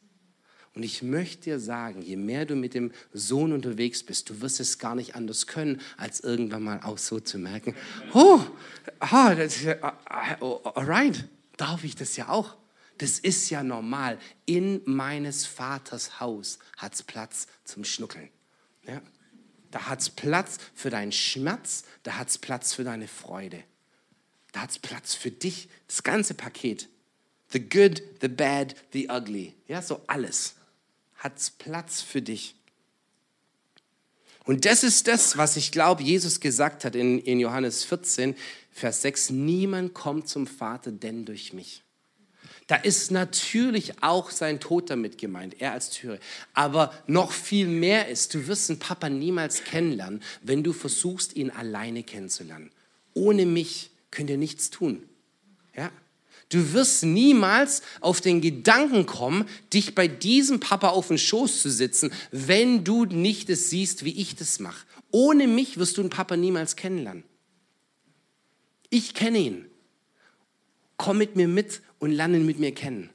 Und 0.74 0.84
ich 0.84 1.04
möchte 1.04 1.44
dir 1.44 1.60
sagen, 1.60 2.02
je 2.02 2.16
mehr 2.16 2.46
du 2.46 2.56
mit 2.56 2.74
dem 2.74 2.92
Sohn 3.12 3.52
unterwegs 3.52 4.04
bist, 4.04 4.30
du 4.30 4.40
wirst 4.40 4.62
es 4.62 4.80
gar 4.80 4.96
nicht 4.96 5.16
anders 5.16 5.46
können, 5.46 5.82
als 5.98 6.22
irgendwann 6.22 6.64
mal 6.64 6.80
auch 6.84 6.98
so 6.98 7.20
zu 7.20 7.38
merken, 7.38 7.76
oh, 8.14 8.40
ah, 9.00 9.36
das, 9.36 9.58
oh, 10.40 10.62
alright, 10.64 11.26
darf 11.58 11.84
ich 11.84 11.96
das 11.96 12.16
ja 12.16 12.30
auch? 12.30 12.56
Das 13.00 13.20
ist 13.20 13.50
ja 13.50 13.64
normal. 13.64 14.18
In 14.46 14.82
meines 14.86 15.46
Vaters 15.46 16.20
Haus 16.20 16.60
hat 16.78 16.94
es 16.94 17.04
Platz 17.04 17.48
zum 17.66 17.84
Schnuckeln. 17.84 18.30
Ja? 18.88 19.02
Da 19.72 19.88
hat 19.88 20.02
es 20.02 20.10
Platz 20.10 20.58
für 20.74 20.90
deinen 20.90 21.12
Schmerz, 21.12 21.84
da 22.04 22.18
hat 22.18 22.30
es 22.30 22.38
Platz 22.38 22.74
für 22.74 22.84
deine 22.84 23.08
Freude. 23.08 23.64
Da 24.52 24.62
hat 24.62 24.72
es 24.72 24.80
Platz 24.80 25.16
für 25.16 25.32
dich, 25.32 25.70
das 25.88 26.04
ganze 26.04 26.34
Paket. 26.34 26.88
The 27.50 27.60
good, 27.60 28.02
the 28.22 28.28
bad, 28.28 28.76
the 28.94 29.10
ugly. 29.10 29.56
Ja, 29.68 29.82
so 29.82 30.02
alles. 30.08 30.56
Hat 31.22 31.38
es 31.38 31.52
Platz 31.52 32.02
für 32.02 32.24
dich. 32.24 32.56
Und 34.44 34.66
das 34.66 34.84
ist 34.84 35.08
das, 35.08 35.38
was 35.38 35.56
ich 35.56 35.72
glaube, 35.72 36.02
Jesus 36.02 36.40
gesagt 36.40 36.84
hat 36.84 36.96
in, 36.96 37.20
in 37.20 37.40
Johannes 37.40 37.84
14, 37.84 38.36
Vers 38.72 39.04
6. 39.04 39.30
Niemand 39.30 39.94
kommt 39.94 40.28
zum 40.28 40.48
Vater 40.48 40.92
denn 40.92 41.26
durch 41.26 41.54
mich. 41.54 41.84
Da 42.66 42.78
ist 42.78 43.12
natürlich 43.12 44.02
auch 44.02 44.32
sein 44.32 44.60
Tod 44.60 44.90
damit 44.90 45.20
gemeint, 45.20 45.62
er 45.62 45.74
als 45.74 45.92
Türe. 45.92 46.20
Aber 46.56 46.92
noch 47.06 47.34
viel 47.34 47.68
mehr 47.68 48.08
ist, 48.08 48.34
du 48.34 48.48
wirst 48.48 48.72
einen 48.72 48.80
Papa 48.80 49.08
niemals 49.08 49.64
kennenlernen, 49.64 50.24
wenn 50.42 50.64
du 50.64 50.74
versuchst, 50.74 51.36
ihn 51.36 51.52
alleine 51.52 52.02
kennenzulernen. 52.02 52.72
Ohne 53.14 53.46
mich 53.46 53.92
könnt 54.10 54.32
ihr 54.32 54.38
nichts 54.38 54.72
tun. 54.72 55.08
Ja? 55.76 55.92
Du 56.52 56.74
wirst 56.74 57.04
niemals 57.04 57.82
auf 58.02 58.20
den 58.20 58.42
Gedanken 58.42 59.06
kommen, 59.06 59.46
dich 59.74 59.96
bei 59.96 60.08
diesem 60.08 60.60
Papa 60.60 60.90
auf 60.90 61.08
den 61.08 61.18
Schoß 61.18 61.62
zu 61.62 61.72
sitzen, 61.72 62.12
wenn 62.32 62.84
du 62.84 63.06
nicht 63.06 63.50
es 63.50 63.70
siehst, 63.70 64.04
wie 64.04 64.20
ich 64.20 64.36
das 64.36 64.60
mache. 64.60 64.86
Ohne 65.12 65.48
mich 65.48 65.78
wirst 65.78 65.98
du 65.98 66.02
einen 66.02 66.10
Papa 66.10 66.36
niemals 66.36 66.76
kennenlernen. 66.76 67.24
Ich 68.90 69.14
kenne 69.14 69.38
ihn. 69.38 69.66
Komm 70.98 71.20
mit 71.20 71.38
mir 71.38 71.48
mit 71.48 71.82
und 72.00 72.12
lerne 72.12 72.38
ihn 72.38 72.46
mit 72.46 72.60
mir 72.60 72.74
kennen. 72.74 73.10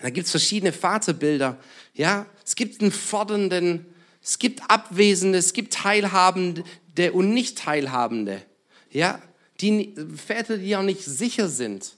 Da 0.00 0.10
gibt 0.10 0.26
es 0.26 0.32
verschiedene 0.32 0.72
Vaterbilder. 0.72 1.58
Ja, 1.94 2.26
es 2.44 2.56
gibt 2.56 2.82
einen 2.82 2.90
fordernden, 2.90 3.86
es 4.20 4.40
gibt 4.40 4.68
Abwesende, 4.68 5.38
es 5.38 5.52
gibt 5.52 5.74
Teilhabende 5.74 6.64
und 7.12 7.32
nicht 7.32 7.58
Teilhabende. 7.58 8.42
Ja, 8.90 9.22
die 9.60 9.94
Väter, 10.16 10.58
die 10.58 10.74
auch 10.74 10.82
nicht 10.82 11.04
sicher 11.04 11.48
sind. 11.48 11.92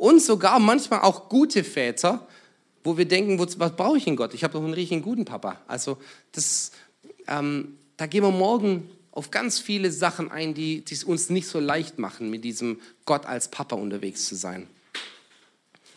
Und 0.00 0.22
sogar 0.22 0.58
manchmal 0.60 1.02
auch 1.02 1.28
gute 1.28 1.62
Väter, 1.62 2.26
wo 2.82 2.96
wir 2.96 3.04
denken, 3.04 3.38
was, 3.38 3.58
was 3.58 3.76
brauche 3.76 3.98
ich 3.98 4.06
in 4.06 4.16
Gott? 4.16 4.32
Ich 4.32 4.42
habe 4.42 4.54
doch 4.54 4.64
einen 4.64 4.72
richtigen 4.72 5.02
guten 5.02 5.26
Papa. 5.26 5.60
Also 5.68 5.98
das, 6.32 6.70
ähm, 7.26 7.76
da 7.98 8.06
gehen 8.06 8.22
wir 8.22 8.30
morgen 8.30 8.88
auf 9.10 9.30
ganz 9.30 9.58
viele 9.58 9.92
Sachen 9.92 10.30
ein, 10.30 10.54
die 10.54 10.82
es 10.90 11.04
uns 11.04 11.28
nicht 11.28 11.48
so 11.48 11.60
leicht 11.60 11.98
machen, 11.98 12.30
mit 12.30 12.44
diesem 12.44 12.80
Gott 13.04 13.26
als 13.26 13.50
Papa 13.50 13.76
unterwegs 13.76 14.24
zu 14.24 14.36
sein. 14.36 14.68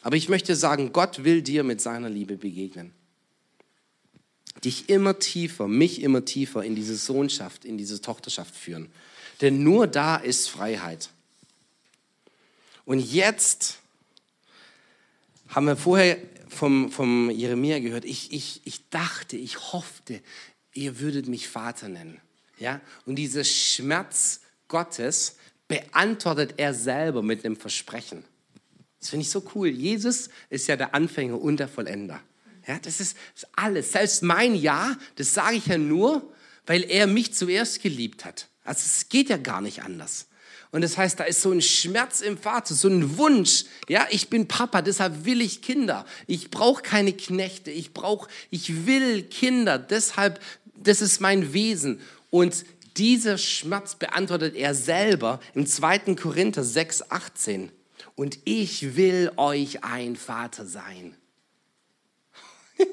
Aber 0.02 0.18
ich 0.18 0.28
möchte 0.28 0.58
sagen, 0.58 0.92
Gott 0.92 1.24
will 1.24 1.42
dir 1.42 1.64
mit 1.64 1.80
seiner 1.80 2.10
Liebe 2.10 2.36
begegnen. 2.36 2.92
Dich 4.66 4.90
immer 4.90 5.18
tiefer, 5.18 5.70
mich 5.70 6.02
immer 6.02 6.26
tiefer 6.26 6.62
in 6.62 6.76
diese 6.76 6.98
Sohnschaft, 6.98 7.64
in 7.64 7.78
diese 7.78 8.02
Tochterschaft 8.02 8.54
führen. 8.54 8.92
Denn 9.40 9.64
nur 9.64 9.88
da 9.88 10.18
ist 10.18 10.50
Freiheit. 10.50 11.10
Und 12.84 13.00
jetzt 13.00 13.80
haben 15.54 15.66
wir 15.66 15.76
vorher 15.76 16.18
vom, 16.48 16.92
vom 16.92 17.30
Jeremia 17.30 17.80
gehört, 17.80 18.06
ich, 18.06 18.32
ich, 18.32 18.62
ich 18.66 18.90
dachte, 18.90 19.38
ich 19.38 19.74
hoffte, 19.74 20.22
ihr 20.74 21.00
würdet 21.00 21.28
mich 21.28 21.48
Vater 21.48 21.90
nennen. 21.90 22.20
Ja? 22.60 22.82
Und 23.06 23.16
dieser 23.16 23.44
Schmerz 23.44 24.42
Gottes 24.68 25.38
beantwortet 25.68 26.56
er 26.58 26.74
selber 26.74 27.22
mit 27.22 27.46
einem 27.46 27.56
Versprechen. 27.56 28.24
Das 29.00 29.10
finde 29.10 29.24
ich 29.24 29.32
so 29.32 29.44
cool. 29.56 29.68
Jesus 29.68 30.30
ist 30.50 30.68
ja 30.68 30.76
der 30.76 30.96
Anfänger 30.96 31.40
und 31.40 31.58
der 31.60 31.68
Vollender. 31.68 32.22
Ja, 32.68 32.80
das 32.80 33.02
ist 33.02 33.18
alles. 33.56 33.92
Selbst 33.92 34.24
mein 34.24 34.56
Ja, 34.56 34.96
das 35.16 35.34
sage 35.34 35.58
ich 35.58 35.68
ja 35.68 35.78
nur, 35.78 36.34
weil 36.66 36.84
er 36.84 37.08
mich 37.08 37.34
zuerst 37.34 37.82
geliebt 37.82 38.24
hat. 38.24 38.48
Also 38.64 38.84
es 38.86 39.10
geht 39.10 39.30
ja 39.30 39.38
gar 39.38 39.60
nicht 39.60 39.84
anders. 39.84 40.28
Und 40.74 40.82
das 40.82 40.98
heißt, 40.98 41.20
da 41.20 41.26
ist 41.26 41.44
so 41.44 41.52
ein 41.52 41.62
Schmerz 41.62 42.22
im 42.22 42.36
Vater, 42.36 42.74
so 42.74 42.88
ein 42.88 43.20
Wunsch. 43.20 43.66
Ja, 43.88 44.08
ich 44.10 44.32
bin 44.32 44.48
Papa, 44.48 44.82
deshalb 44.82 45.24
will 45.24 45.40
ich 45.40 45.62
Kinder. 45.62 46.04
Ich 46.26 46.50
brauche 46.50 46.82
keine 46.82 47.14
Knechte. 47.14 47.70
Ich 47.70 47.94
brauche, 47.94 48.28
ich 48.50 48.88
will 48.88 49.22
Kinder. 49.22 49.78
Deshalb, 49.78 50.42
das 50.76 51.02
ist 51.02 51.22
mein 51.22 51.54
Wesen. 51.54 52.02
Und 52.32 52.66
dieser 52.98 53.38
Schmerz 53.38 53.94
beantwortet 53.94 54.56
er 54.56 54.74
selber 54.74 55.40
im 55.54 55.68
2. 55.68 56.16
Korinther 56.16 56.64
6, 56.64 57.12
18. 57.12 57.72
Und 58.16 58.40
ich 58.44 58.96
will 58.96 59.32
euch 59.38 59.84
ein 59.84 60.16
Vater 60.16 60.66
sein. 60.66 61.16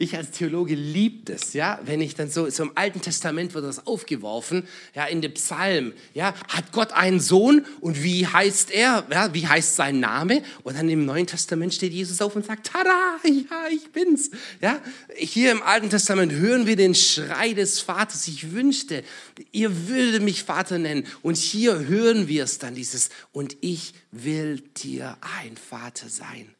ich 0.00 0.16
als 0.16 0.30
Theologe 0.30 0.74
liebe 0.74 1.34
es, 1.34 1.52
ja, 1.52 1.78
wenn 1.84 2.00
ich 2.00 2.14
dann 2.14 2.30
so, 2.30 2.48
so 2.48 2.62
im 2.62 2.72
Alten 2.74 3.02
Testament 3.02 3.52
wird 3.52 3.66
das 3.66 3.86
aufgeworfen, 3.86 4.66
ja, 4.94 5.04
in 5.04 5.20
den 5.20 5.34
Psalm, 5.34 5.92
ja, 6.14 6.34
hat 6.48 6.72
Gott 6.72 6.92
einen 6.92 7.20
Sohn 7.20 7.66
und 7.80 8.02
wie 8.02 8.26
heißt 8.26 8.70
er, 8.70 9.06
ja, 9.12 9.34
wie 9.34 9.46
heißt 9.46 9.76
sein 9.76 10.00
Name? 10.00 10.42
Und 10.62 10.78
dann 10.78 10.88
im 10.88 11.04
Neuen 11.04 11.26
Testament 11.26 11.74
steht 11.74 11.92
Jesus 11.92 12.22
auf 12.22 12.34
und 12.34 12.46
sagt, 12.46 12.68
tada, 12.68 13.18
ja, 13.24 13.68
ich 13.70 13.92
bin's, 13.92 14.30
ja. 14.62 14.80
Hier 15.14 15.52
im 15.52 15.62
Alten 15.62 15.90
Testament 15.90 16.32
hören 16.32 16.66
wir 16.66 16.76
den 16.76 16.94
Schrei 16.94 17.52
des 17.52 17.80
Vaters, 17.80 18.26
ich 18.26 18.52
wünschte, 18.52 19.04
ihr 19.52 19.86
würdet 19.88 20.22
mich 20.22 20.44
Vater 20.44 20.78
nennen. 20.78 21.06
Und 21.20 21.36
hier 21.36 21.78
hören 21.78 22.26
wir 22.26 22.44
es 22.44 22.58
dann, 22.58 22.74
dieses, 22.74 23.10
und 23.32 23.54
ich 23.60 23.92
will 24.12 24.62
dir 24.82 25.18
ein 25.20 25.58
Vater 25.58 26.08
sein. 26.08 26.54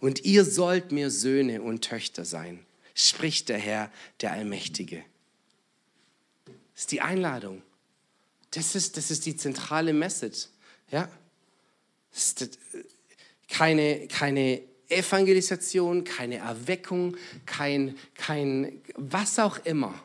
Und 0.00 0.24
ihr 0.24 0.44
sollt 0.44 0.92
mir 0.92 1.10
Söhne 1.10 1.62
und 1.62 1.82
Töchter 1.82 2.24
sein, 2.24 2.64
spricht 2.94 3.48
der 3.48 3.58
Herr, 3.58 3.92
der 4.20 4.32
Allmächtige. 4.32 5.04
Das 6.46 6.82
ist 6.82 6.92
die 6.92 7.00
Einladung. 7.00 7.62
Das 8.52 8.74
ist, 8.74 8.96
das 8.96 9.10
ist 9.10 9.26
die 9.26 9.36
zentrale 9.36 9.92
Message. 9.92 10.48
Ja? 10.90 11.08
keine, 13.48 14.08
keine 14.08 14.62
Evangelisation, 14.88 16.04
keine 16.04 16.36
Erweckung, 16.36 17.16
kein, 17.46 17.96
kein 18.14 18.80
was 18.96 19.38
auch 19.38 19.58
immer 19.64 20.02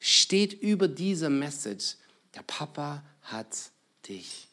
steht 0.00 0.52
über 0.54 0.88
dieser 0.88 1.30
Message. 1.30 1.96
Der 2.34 2.42
Papa 2.42 3.02
hat 3.22 3.70
dich 4.08 4.47